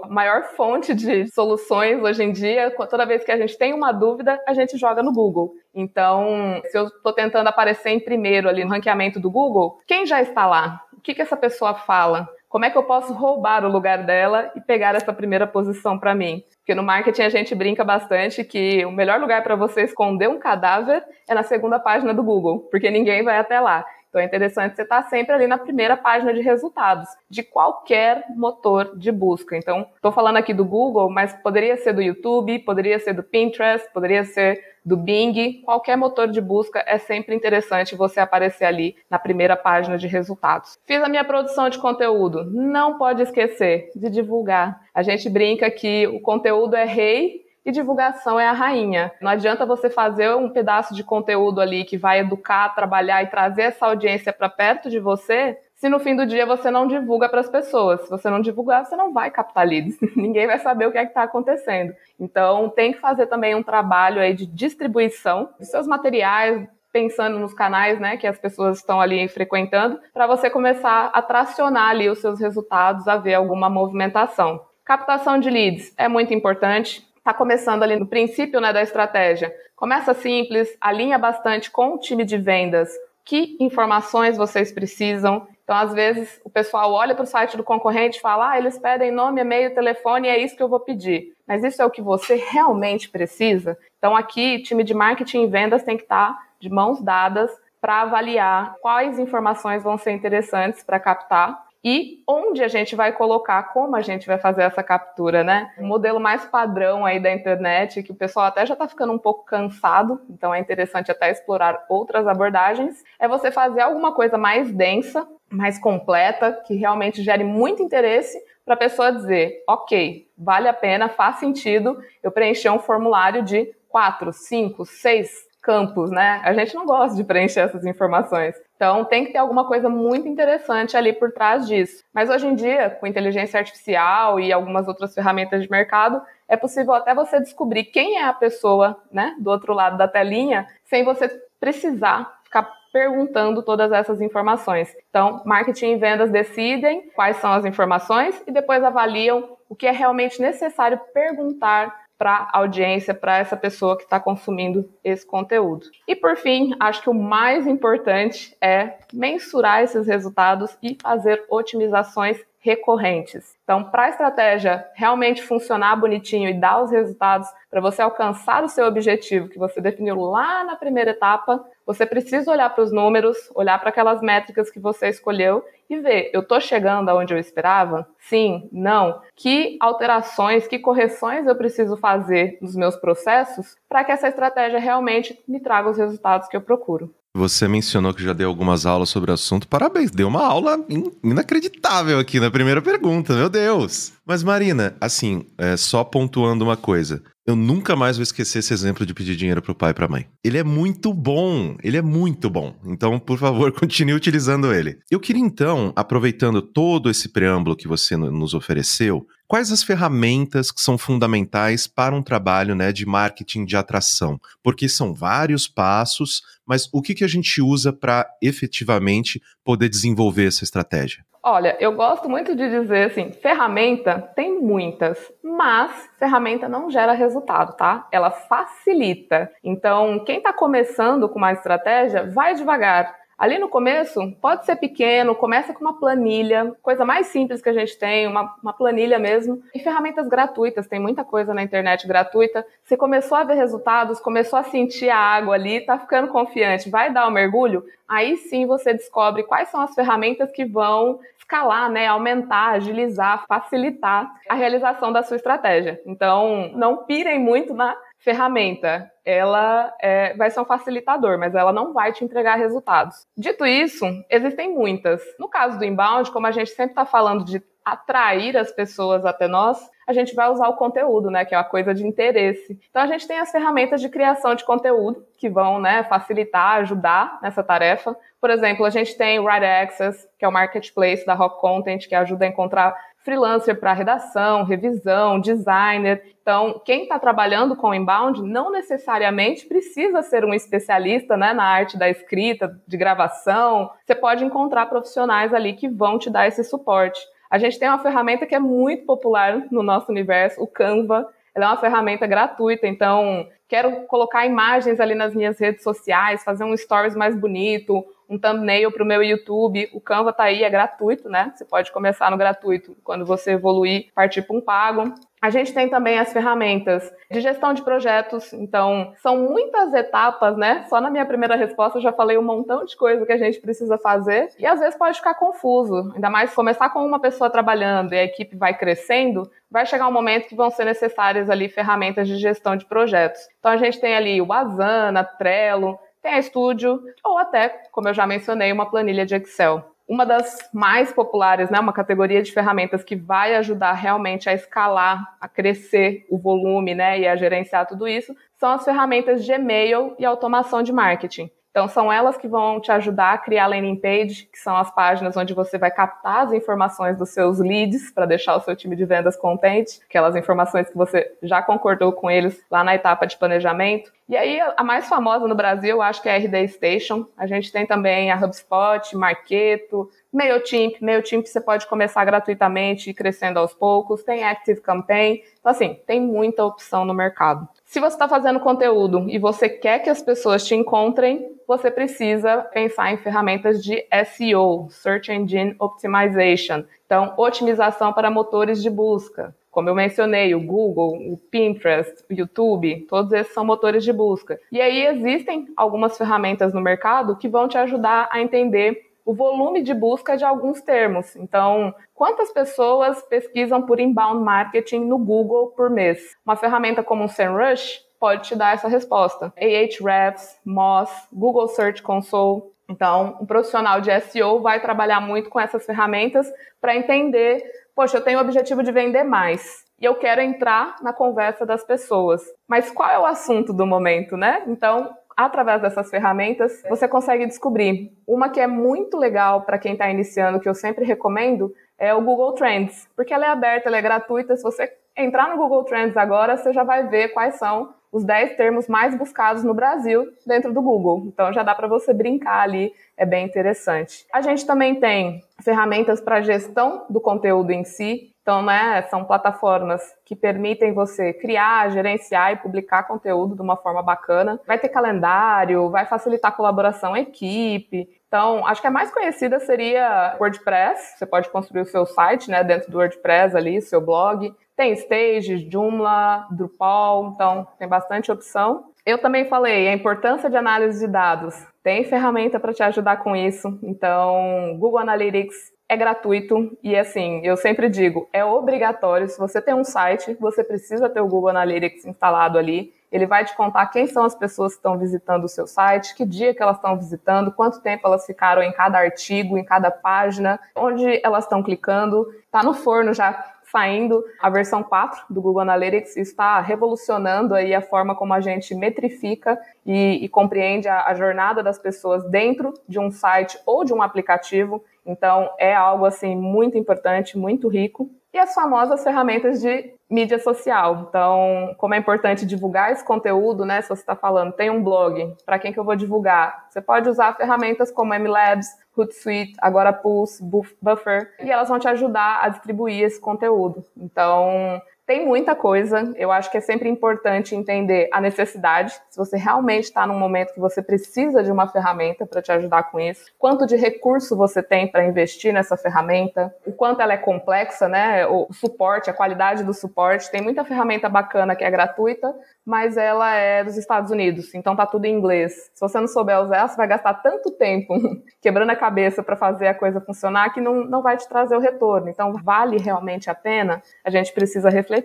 [0.04, 3.90] o maior fonte de soluções hoje em dia, toda vez que a gente tem uma
[3.90, 5.54] dúvida, a gente joga no Google.
[5.74, 10.20] Então, se eu estou tentando aparecer em primeiro ali no ranqueamento do Google, quem já
[10.20, 10.82] está lá?
[10.92, 12.28] O que, que essa pessoa fala?
[12.48, 16.14] Como é que eu posso roubar o lugar dela e pegar essa primeira posição para
[16.14, 16.42] mim?
[16.60, 20.38] Porque no marketing a gente brinca bastante que o melhor lugar para você esconder um
[20.38, 23.84] cadáver é na segunda página do Google, porque ninguém vai até lá.
[24.08, 28.96] Então é interessante você estar sempre ali na primeira página de resultados de qualquer motor
[28.96, 29.56] de busca.
[29.56, 33.86] Então, estou falando aqui do Google, mas poderia ser do YouTube, poderia ser do Pinterest,
[33.92, 39.18] poderia ser do Bing, qualquer motor de busca é sempre interessante você aparecer ali na
[39.18, 40.78] primeira página de resultados.
[40.86, 44.80] Fiz a minha produção de conteúdo, não pode esquecer de divulgar.
[44.94, 49.12] A gente brinca que o conteúdo é rei e divulgação é a rainha.
[49.20, 53.62] Não adianta você fazer um pedaço de conteúdo ali que vai educar, trabalhar e trazer
[53.62, 57.40] essa audiência para perto de você, se no fim do dia você não divulga para
[57.40, 58.00] as pessoas.
[58.00, 59.96] Se você não divulgar, você não vai captar leads.
[60.16, 61.94] Ninguém vai saber o que é que está acontecendo.
[62.18, 67.54] Então, tem que fazer também um trabalho aí de distribuição dos seus materiais, pensando nos
[67.54, 72.18] canais, né, que as pessoas estão ali frequentando, para você começar a tracionar ali os
[72.18, 74.60] seus resultados, a ver alguma movimentação.
[74.88, 79.54] Captação de leads é muito importante está começando ali no princípio né, da estratégia.
[79.76, 82.90] Começa simples, alinha bastante com o time de vendas.
[83.22, 85.46] Que informações vocês precisam?
[85.62, 88.78] Então, às vezes, o pessoal olha para o site do concorrente e fala: ah, eles
[88.78, 91.34] pedem nome, e-mail, telefone, e é isso que eu vou pedir.
[91.46, 93.76] Mas isso é o que você realmente precisa?
[93.98, 98.00] Então, aqui, time de marketing e vendas tem que estar tá de mãos dadas para
[98.00, 103.94] avaliar quais informações vão ser interessantes para captar e onde a gente vai colocar, como
[103.94, 105.72] a gente vai fazer essa captura, né?
[105.78, 109.18] O modelo mais padrão aí da internet, que o pessoal até já está ficando um
[109.18, 114.72] pouco cansado, então é interessante até explorar outras abordagens, é você fazer alguma coisa mais
[114.72, 120.74] densa, mais completa, que realmente gere muito interesse para a pessoa dizer, ok, vale a
[120.74, 126.40] pena, faz sentido eu preencher um formulário de quatro, cinco, seis campos, né?
[126.44, 128.54] A gente não gosta de preencher essas informações.
[128.76, 132.04] Então, tem que ter alguma coisa muito interessante ali por trás disso.
[132.12, 136.94] Mas hoje em dia, com inteligência artificial e algumas outras ferramentas de mercado, é possível
[136.94, 141.28] até você descobrir quem é a pessoa, né, do outro lado da telinha, sem você
[141.60, 144.94] precisar ficar perguntando todas essas informações.
[145.10, 149.90] Então, marketing e vendas decidem quais são as informações e depois avaliam o que é
[149.90, 155.86] realmente necessário perguntar para a audiência, para essa pessoa que está consumindo esse conteúdo.
[156.06, 162.44] E por fim, acho que o mais importante é mensurar esses resultados e fazer otimizações
[162.58, 163.57] recorrentes.
[163.68, 168.68] Então, para a estratégia realmente funcionar bonitinho e dar os resultados para você alcançar o
[168.68, 173.36] seu objetivo que você definiu lá na primeira etapa, você precisa olhar para os números,
[173.54, 178.08] olhar para aquelas métricas que você escolheu e ver, eu estou chegando aonde eu esperava?
[178.18, 179.20] Sim, não.
[179.36, 185.38] Que alterações, que correções eu preciso fazer nos meus processos para que essa estratégia realmente
[185.46, 187.14] me traga os resultados que eu procuro?
[187.34, 189.68] Você mencionou que já deu algumas aulas sobre o assunto.
[189.68, 194.12] Parabéns, deu uma aula in inacreditável aqui na primeira pergunta, meu Deus.
[194.28, 197.22] Mas Marina, assim, é, só pontuando uma coisa.
[197.46, 200.26] Eu nunca mais vou esquecer esse exemplo de pedir dinheiro pro pai e pra mãe.
[200.44, 202.76] Ele é muito bom, ele é muito bom.
[202.84, 204.98] Então, por favor, continue utilizando ele.
[205.10, 210.78] Eu queria então, aproveitando todo esse preâmbulo que você nos ofereceu, Quais as ferramentas que
[210.78, 214.38] são fundamentais para um trabalho né, de marketing de atração?
[214.62, 220.48] Porque são vários passos, mas o que, que a gente usa para efetivamente poder desenvolver
[220.48, 221.24] essa estratégia?
[221.50, 227.74] Olha, eu gosto muito de dizer assim, ferramenta tem muitas, mas ferramenta não gera resultado,
[227.74, 228.06] tá?
[228.12, 229.50] Ela facilita.
[229.64, 233.16] Então, quem está começando com uma estratégia, vai devagar.
[233.38, 237.72] Ali no começo, pode ser pequeno, começa com uma planilha, coisa mais simples que a
[237.72, 239.62] gente tem, uma, uma, planilha mesmo.
[239.72, 242.66] E ferramentas gratuitas, tem muita coisa na internet gratuita.
[242.82, 247.12] Você começou a ver resultados, começou a sentir a água ali, tá ficando confiante, vai
[247.12, 251.90] dar o um mergulho, aí sim você descobre quais são as ferramentas que vão escalar,
[251.90, 255.98] né, aumentar, agilizar, facilitar a realização da sua estratégia.
[256.04, 261.94] Então, não pirem muito na ferramenta, ela é, vai ser um facilitador, mas ela não
[261.94, 263.26] vai te entregar resultados.
[263.36, 265.22] Dito isso, existem muitas.
[265.38, 269.46] No caso do inbound, como a gente sempre está falando de atrair as pessoas até
[269.46, 272.78] nós, a gente vai usar o conteúdo, né, que é uma coisa de interesse.
[272.88, 277.38] Então a gente tem as ferramentas de criação de conteúdo que vão, né, facilitar, ajudar
[277.42, 278.16] nessa tarefa.
[278.40, 282.08] Por exemplo, a gente tem o Write Access, que é o marketplace da Rock Content,
[282.08, 286.22] que ajuda a encontrar freelancer para redação, revisão, designer.
[286.40, 291.98] Então, quem está trabalhando com inbound não necessariamente precisa ser um especialista né, na arte
[291.98, 293.90] da escrita, de gravação.
[294.06, 297.20] Você pode encontrar profissionais ali que vão te dar esse suporte.
[297.50, 301.28] A gente tem uma ferramenta que é muito popular no nosso universo, o Canva.
[301.54, 306.64] Ela é uma ferramenta gratuita, então quero colocar imagens ali nas minhas redes sociais, fazer
[306.64, 309.88] um stories mais bonito, um thumbnail para o meu YouTube.
[309.92, 311.52] O Canva tá aí, é gratuito, né?
[311.54, 312.96] Você pode começar no gratuito.
[313.02, 315.14] Quando você evoluir, partir para um pago.
[315.40, 320.84] A gente tem também as ferramentas de gestão de projetos, então são muitas etapas, né?
[320.88, 323.60] Só na minha primeira resposta eu já falei um montão de coisa que a gente
[323.60, 328.14] precisa fazer e às vezes pode ficar confuso, ainda mais começar com uma pessoa trabalhando
[328.14, 332.26] e a equipe vai crescendo, vai chegar um momento que vão ser necessárias ali ferramentas
[332.26, 333.40] de gestão de projetos.
[333.60, 338.14] Então a gente tem ali o Asana, Trello, tem a Studio ou até, como eu
[338.14, 339.94] já mencionei, uma planilha de Excel.
[340.06, 345.36] Uma das mais populares, né, uma categoria de ferramentas que vai ajudar realmente a escalar,
[345.38, 350.14] a crescer o volume né, e a gerenciar tudo isso, são as ferramentas de e-mail
[350.18, 351.50] e automação de marketing.
[351.78, 355.36] Então, são elas que vão te ajudar a criar landing page, que são as páginas
[355.36, 359.04] onde você vai captar as informações dos seus leads para deixar o seu time de
[359.04, 364.10] vendas contente, aquelas informações que você já concordou com eles lá na etapa de planejamento.
[364.28, 367.26] E aí, a mais famosa no Brasil, eu acho que é a RD Station.
[367.36, 371.02] A gente tem também a HubSpot, Marketo, MailChimp.
[371.02, 374.22] MailChimp você pode começar gratuitamente e crescendo aos poucos.
[374.22, 375.42] Tem Active Campaign.
[375.58, 377.68] Então, assim, tem muita opção no mercado.
[377.84, 382.58] Se você está fazendo conteúdo e você quer que as pessoas te encontrem, você precisa
[382.58, 386.84] pensar em ferramentas de SEO, Search Engine Optimization.
[387.06, 389.54] Então, otimização para motores de busca.
[389.70, 394.58] Como eu mencionei, o Google, o Pinterest, o YouTube, todos esses são motores de busca.
[394.72, 399.82] E aí existem algumas ferramentas no mercado que vão te ajudar a entender o volume
[399.82, 401.36] de busca de alguns termos.
[401.36, 406.34] Então, quantas pessoas pesquisam por inbound marketing no Google por mês?
[406.46, 409.52] Uma ferramenta como o SEMrush pode te dar essa resposta.
[409.58, 412.62] Ahrefs, Moz, Google Search Console.
[412.88, 416.50] Então, um profissional de SEO vai trabalhar muito com essas ferramentas
[416.80, 417.62] para entender,
[417.94, 421.84] poxa, eu tenho o objetivo de vender mais e eu quero entrar na conversa das
[421.84, 422.40] pessoas.
[422.66, 424.62] Mas qual é o assunto do momento, né?
[424.66, 428.10] Então, através dessas ferramentas, você consegue descobrir.
[428.26, 432.20] Uma que é muito legal para quem está iniciando, que eu sempre recomendo, é o
[432.20, 434.56] Google Trends, porque ela é aberta, ela é gratuita.
[434.56, 438.56] Se você entrar no Google Trends agora, você já vai ver quais são os 10
[438.56, 441.24] termos mais buscados no Brasil dentro do Google.
[441.26, 444.26] Então já dá para você brincar ali, é bem interessante.
[444.32, 448.32] A gente também tem ferramentas para gestão do conteúdo em si.
[448.48, 454.02] Então, né, são plataformas que permitem você criar, gerenciar e publicar conteúdo de uma forma
[454.02, 454.58] bacana.
[454.66, 458.08] Vai ter calendário, vai facilitar a colaboração equipe.
[458.26, 461.18] Então, acho que a mais conhecida seria WordPress.
[461.18, 464.50] Você pode construir o seu site, né, dentro do WordPress ali, seu blog.
[464.74, 468.86] Tem Stage, Joomla, Drupal, então tem bastante opção.
[469.04, 471.54] Eu também falei a importância de análise de dados.
[471.82, 473.78] Tem ferramenta para te ajudar com isso.
[473.82, 479.28] Então, Google Analytics é gratuito e assim, eu sempre digo, é obrigatório.
[479.28, 482.92] Se você tem um site, você precisa ter o Google Analytics instalado ali.
[483.10, 486.26] Ele vai te contar quem são as pessoas que estão visitando o seu site, que
[486.26, 490.60] dia que elas estão visitando, quanto tempo elas ficaram em cada artigo, em cada página,
[490.76, 492.28] onde elas estão clicando.
[492.44, 497.82] Está no forno já saindo a versão 4 do Google Analytics está revolucionando aí a
[497.82, 502.98] forma como a gente metrifica e, e compreende a, a jornada das pessoas dentro de
[502.98, 504.82] um site ou de um aplicativo.
[505.08, 508.10] Então é algo assim muito importante, muito rico.
[508.32, 511.06] E as famosas ferramentas de mídia social.
[511.08, 513.80] Então, como é importante divulgar esse conteúdo, né?
[513.80, 516.66] Se você está falando, tem um blog, para quem que eu vou divulgar?
[516.68, 520.44] Você pode usar ferramentas como MLabs, Hootsuite, agora Pulse,
[520.80, 523.82] Buffer, e elas vão te ajudar a distribuir esse conteúdo.
[523.96, 526.12] Então, tem muita coisa.
[526.16, 528.92] Eu acho que é sempre importante entender a necessidade.
[529.08, 532.90] Se você realmente está num momento que você precisa de uma ferramenta para te ajudar
[532.90, 537.16] com isso, quanto de recurso você tem para investir nessa ferramenta, o quanto ela é
[537.16, 538.26] complexa, né?
[538.26, 540.30] O suporte, a qualidade do suporte.
[540.30, 544.84] Tem muita ferramenta bacana que é gratuita, mas ela é dos Estados Unidos, então tá
[544.84, 545.70] tudo em inglês.
[545.72, 547.94] Se você não souber usar, você vai gastar tanto tempo
[548.42, 551.60] quebrando a cabeça para fazer a coisa funcionar que não, não vai te trazer o
[551.60, 552.10] retorno.
[552.10, 553.82] Então, vale realmente a pena?
[554.04, 554.97] A gente precisa refletir.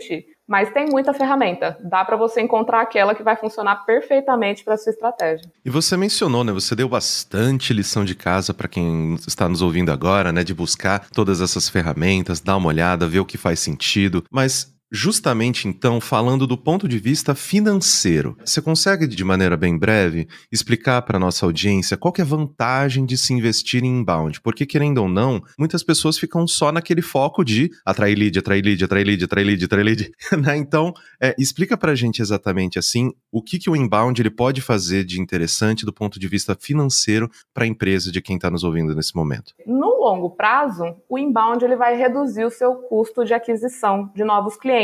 [0.48, 1.78] Mas tem muita ferramenta.
[1.82, 5.50] Dá para você encontrar aquela que vai funcionar perfeitamente para sua estratégia.
[5.64, 6.52] E você mencionou, né?
[6.52, 10.44] Você deu bastante lição de casa para quem está nos ouvindo agora, né?
[10.44, 14.24] De buscar todas essas ferramentas, dar uma olhada, ver o que faz sentido.
[14.30, 20.28] Mas Justamente então, falando do ponto de vista financeiro, você consegue, de maneira bem breve,
[20.52, 24.40] explicar para nossa audiência qual é a vantagem de se investir em inbound?
[24.42, 28.84] Porque, querendo ou não, muitas pessoas ficam só naquele foco de atrair lead, atrair lead,
[28.84, 30.12] atrair lead, atrair lead, atrair lead.
[30.44, 30.58] Né?
[30.58, 34.62] então, é, explica para a gente exatamente assim o que, que o inbound ele pode
[34.62, 38.64] fazer de interessante do ponto de vista financeiro para a empresa de quem está nos
[38.64, 39.54] ouvindo nesse momento.
[39.66, 44.58] No longo prazo, o inbound ele vai reduzir o seu custo de aquisição de novos
[44.58, 44.83] clientes.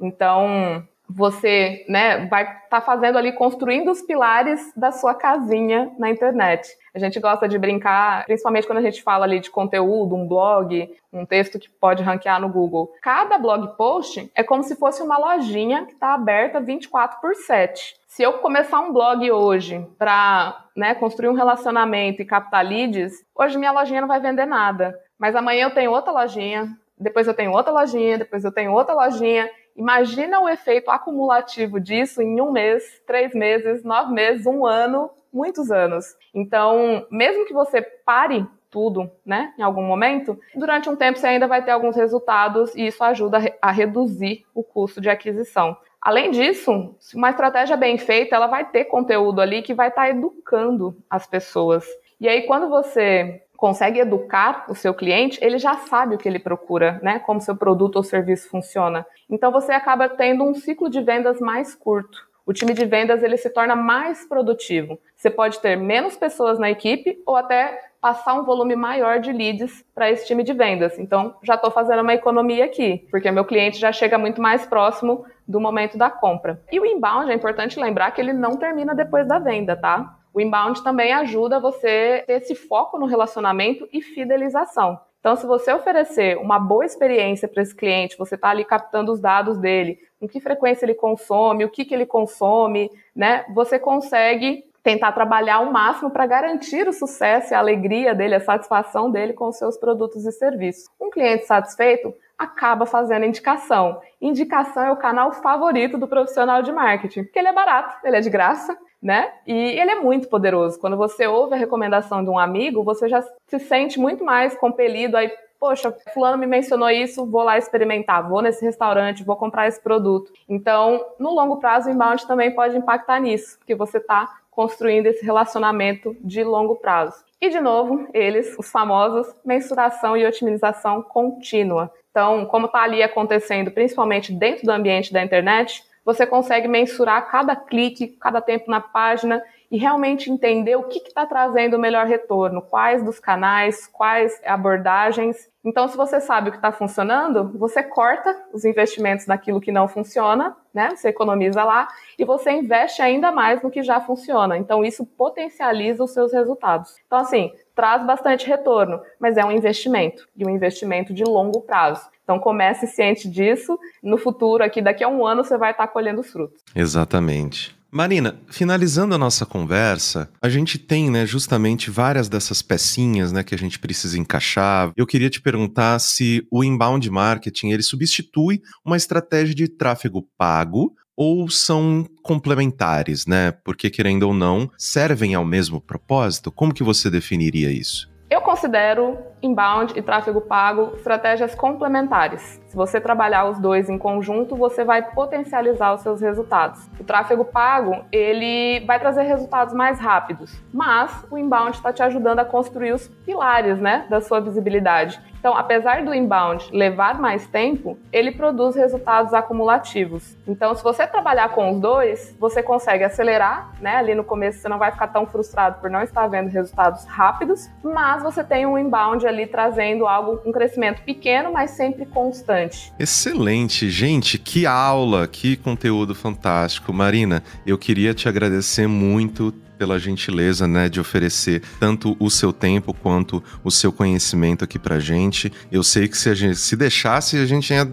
[0.00, 6.10] Então, você né, vai estar tá fazendo ali, construindo os pilares da sua casinha na
[6.10, 6.68] internet.
[6.94, 10.90] A gente gosta de brincar, principalmente quando a gente fala ali de conteúdo, um blog,
[11.12, 12.92] um texto que pode ranquear no Google.
[13.02, 17.94] Cada blog post é como se fosse uma lojinha que está aberta 24 por 7.
[18.08, 23.58] Se eu começar um blog hoje para né, construir um relacionamento e captar leads, hoje
[23.58, 24.98] minha lojinha não vai vender nada.
[25.18, 26.68] Mas amanhã eu tenho outra lojinha,
[26.98, 29.50] depois eu tenho outra lojinha, depois eu tenho outra lojinha.
[29.76, 35.70] Imagina o efeito acumulativo disso em um mês, três meses, nove meses, um ano, muitos
[35.70, 36.16] anos.
[36.34, 41.46] Então, mesmo que você pare tudo, né, em algum momento, durante um tempo você ainda
[41.46, 45.76] vai ter alguns resultados e isso ajuda a reduzir o custo de aquisição.
[46.00, 50.96] Além disso, uma estratégia bem feita, ela vai ter conteúdo ali que vai estar educando
[51.10, 51.84] as pessoas.
[52.20, 56.38] E aí, quando você consegue educar o seu cliente, ele já sabe o que ele
[56.38, 57.18] procura, né?
[57.18, 59.06] Como seu produto ou serviço funciona.
[59.28, 62.26] Então você acaba tendo um ciclo de vendas mais curto.
[62.46, 65.00] O time de vendas ele se torna mais produtivo.
[65.16, 69.84] Você pode ter menos pessoas na equipe ou até passar um volume maior de leads
[69.92, 70.96] para esse time de vendas.
[70.96, 75.24] Então, já estou fazendo uma economia aqui, porque meu cliente já chega muito mais próximo
[75.48, 76.62] do momento da compra.
[76.70, 80.16] E o inbound é importante lembrar que ele não termina depois da venda, tá?
[80.36, 85.00] O inbound também ajuda você ter esse foco no relacionamento e fidelização.
[85.18, 89.18] Então, se você oferecer uma boa experiência para esse cliente, você está ali captando os
[89.18, 93.46] dados dele, com que frequência ele consome, o que, que ele consome, né?
[93.54, 98.40] Você consegue tentar trabalhar ao máximo para garantir o sucesso e a alegria dele, a
[98.40, 100.84] satisfação dele com os seus produtos e serviços.
[101.00, 104.02] Um cliente satisfeito acaba fazendo indicação.
[104.20, 108.20] Indicação é o canal favorito do profissional de marketing, porque ele é barato, ele é
[108.20, 108.76] de graça,
[109.06, 109.30] né?
[109.46, 110.80] E ele é muito poderoso.
[110.80, 115.16] Quando você ouve a recomendação de um amigo, você já se sente muito mais compelido
[115.16, 115.30] aí,
[115.60, 120.32] poxa, fulano me mencionou isso, vou lá experimentar, vou nesse restaurante, vou comprar esse produto.
[120.48, 125.24] Então, no longo prazo, o inbound também pode impactar nisso, porque você está construindo esse
[125.24, 127.24] relacionamento de longo prazo.
[127.40, 131.92] E, de novo, eles, os famosos, mensuração e otimização contínua.
[132.10, 137.56] Então, como está ali acontecendo, principalmente dentro do ambiente da internet, você consegue mensurar cada
[137.56, 142.62] clique, cada tempo na página e realmente entender o que está trazendo o melhor retorno,
[142.62, 145.48] quais dos canais, quais abordagens.
[145.64, 149.88] Então, se você sabe o que está funcionando, você corta os investimentos naquilo que não
[149.88, 150.90] funciona, né?
[150.94, 154.56] Você economiza lá e você investe ainda mais no que já funciona.
[154.56, 156.94] Então, isso potencializa os seus resultados.
[157.06, 162.08] Então, assim, traz bastante retorno, mas é um investimento e um investimento de longo prazo.
[162.26, 163.78] Então comece ciente disso.
[164.02, 166.60] No futuro, aqui daqui a um ano, você vai estar colhendo os frutos.
[166.74, 167.75] Exatamente.
[167.90, 173.54] Marina, finalizando a nossa conversa, a gente tem, né, justamente várias dessas pecinhas, né, que
[173.54, 174.92] a gente precisa encaixar.
[174.96, 180.94] Eu queria te perguntar se o inbound marketing ele substitui uma estratégia de tráfego pago
[181.16, 183.52] ou são complementares, né?
[183.64, 186.52] Porque querendo ou não, servem ao mesmo propósito.
[186.52, 188.14] Como que você definiria isso?
[188.28, 192.60] Eu considero inbound e tráfego pago estratégias complementares.
[192.76, 196.86] Se você trabalhar os dois em conjunto, você vai potencializar os seus resultados.
[197.00, 202.40] O tráfego pago, ele vai trazer resultados mais rápidos, mas o inbound está te ajudando
[202.40, 205.18] a construir os pilares, né, da sua visibilidade.
[205.46, 210.36] Então, apesar do inbound levar mais tempo, ele produz resultados acumulativos.
[210.44, 213.94] Então, se você trabalhar com os dois, você consegue acelerar, né?
[213.94, 217.70] Ali no começo você não vai ficar tão frustrado por não estar vendo resultados rápidos,
[217.80, 222.65] mas você tem um inbound ali trazendo algo, um crescimento pequeno, mas sempre constante.
[222.98, 226.92] Excelente, gente, que aula, que conteúdo fantástico.
[226.92, 232.94] Marina, eu queria te agradecer muito pela gentileza, né, de oferecer tanto o seu tempo
[232.94, 235.52] quanto o seu conhecimento aqui pra gente.
[235.70, 237.86] Eu sei que se a gente se deixasse, a gente tinha,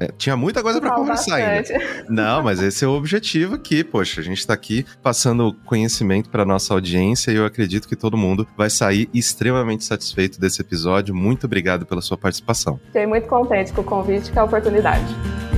[0.00, 1.72] é, tinha muita coisa para conversar bastante.
[1.72, 2.06] ainda.
[2.08, 6.44] Não, mas esse é o objetivo aqui, poxa, a gente tá aqui passando conhecimento para
[6.44, 11.14] nossa audiência e eu acredito que todo mundo vai sair extremamente satisfeito desse episódio.
[11.14, 12.80] Muito obrigado pela sua participação.
[12.86, 15.55] Fiquei muito contente com o convite e com a oportunidade.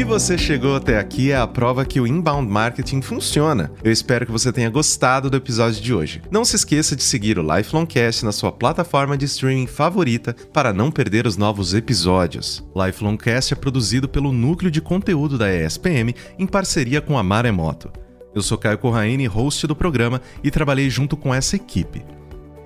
[0.00, 3.70] Se você chegou até aqui, é a prova que o inbound marketing funciona.
[3.84, 6.22] Eu espero que você tenha gostado do episódio de hoje.
[6.30, 10.90] Não se esqueça de seguir o Lifelongcast na sua plataforma de streaming favorita para não
[10.90, 12.64] perder os novos episódios.
[12.74, 17.92] Lifelongcast é produzido pelo núcleo de conteúdo da ESPM em parceria com a Maremoto.
[18.34, 22.02] Eu sou Caio Corraine, host do programa, e trabalhei junto com essa equipe.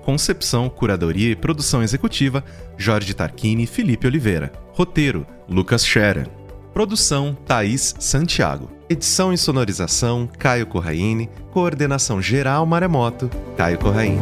[0.05, 2.45] Concepção, curadoria e produção executiva:
[2.77, 4.53] Jorge Tarquini e Felipe Oliveira.
[4.71, 6.44] Roteiro: Lucas Scherer.
[6.75, 8.69] Produção Thaís Santiago.
[8.89, 11.29] Edição e sonorização Caio Corraine.
[11.53, 14.19] Coordenação geral Maremoto Caio Corraine.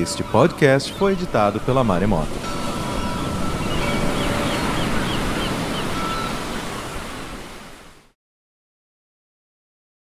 [0.00, 2.30] Este podcast foi editado pela Maremoto.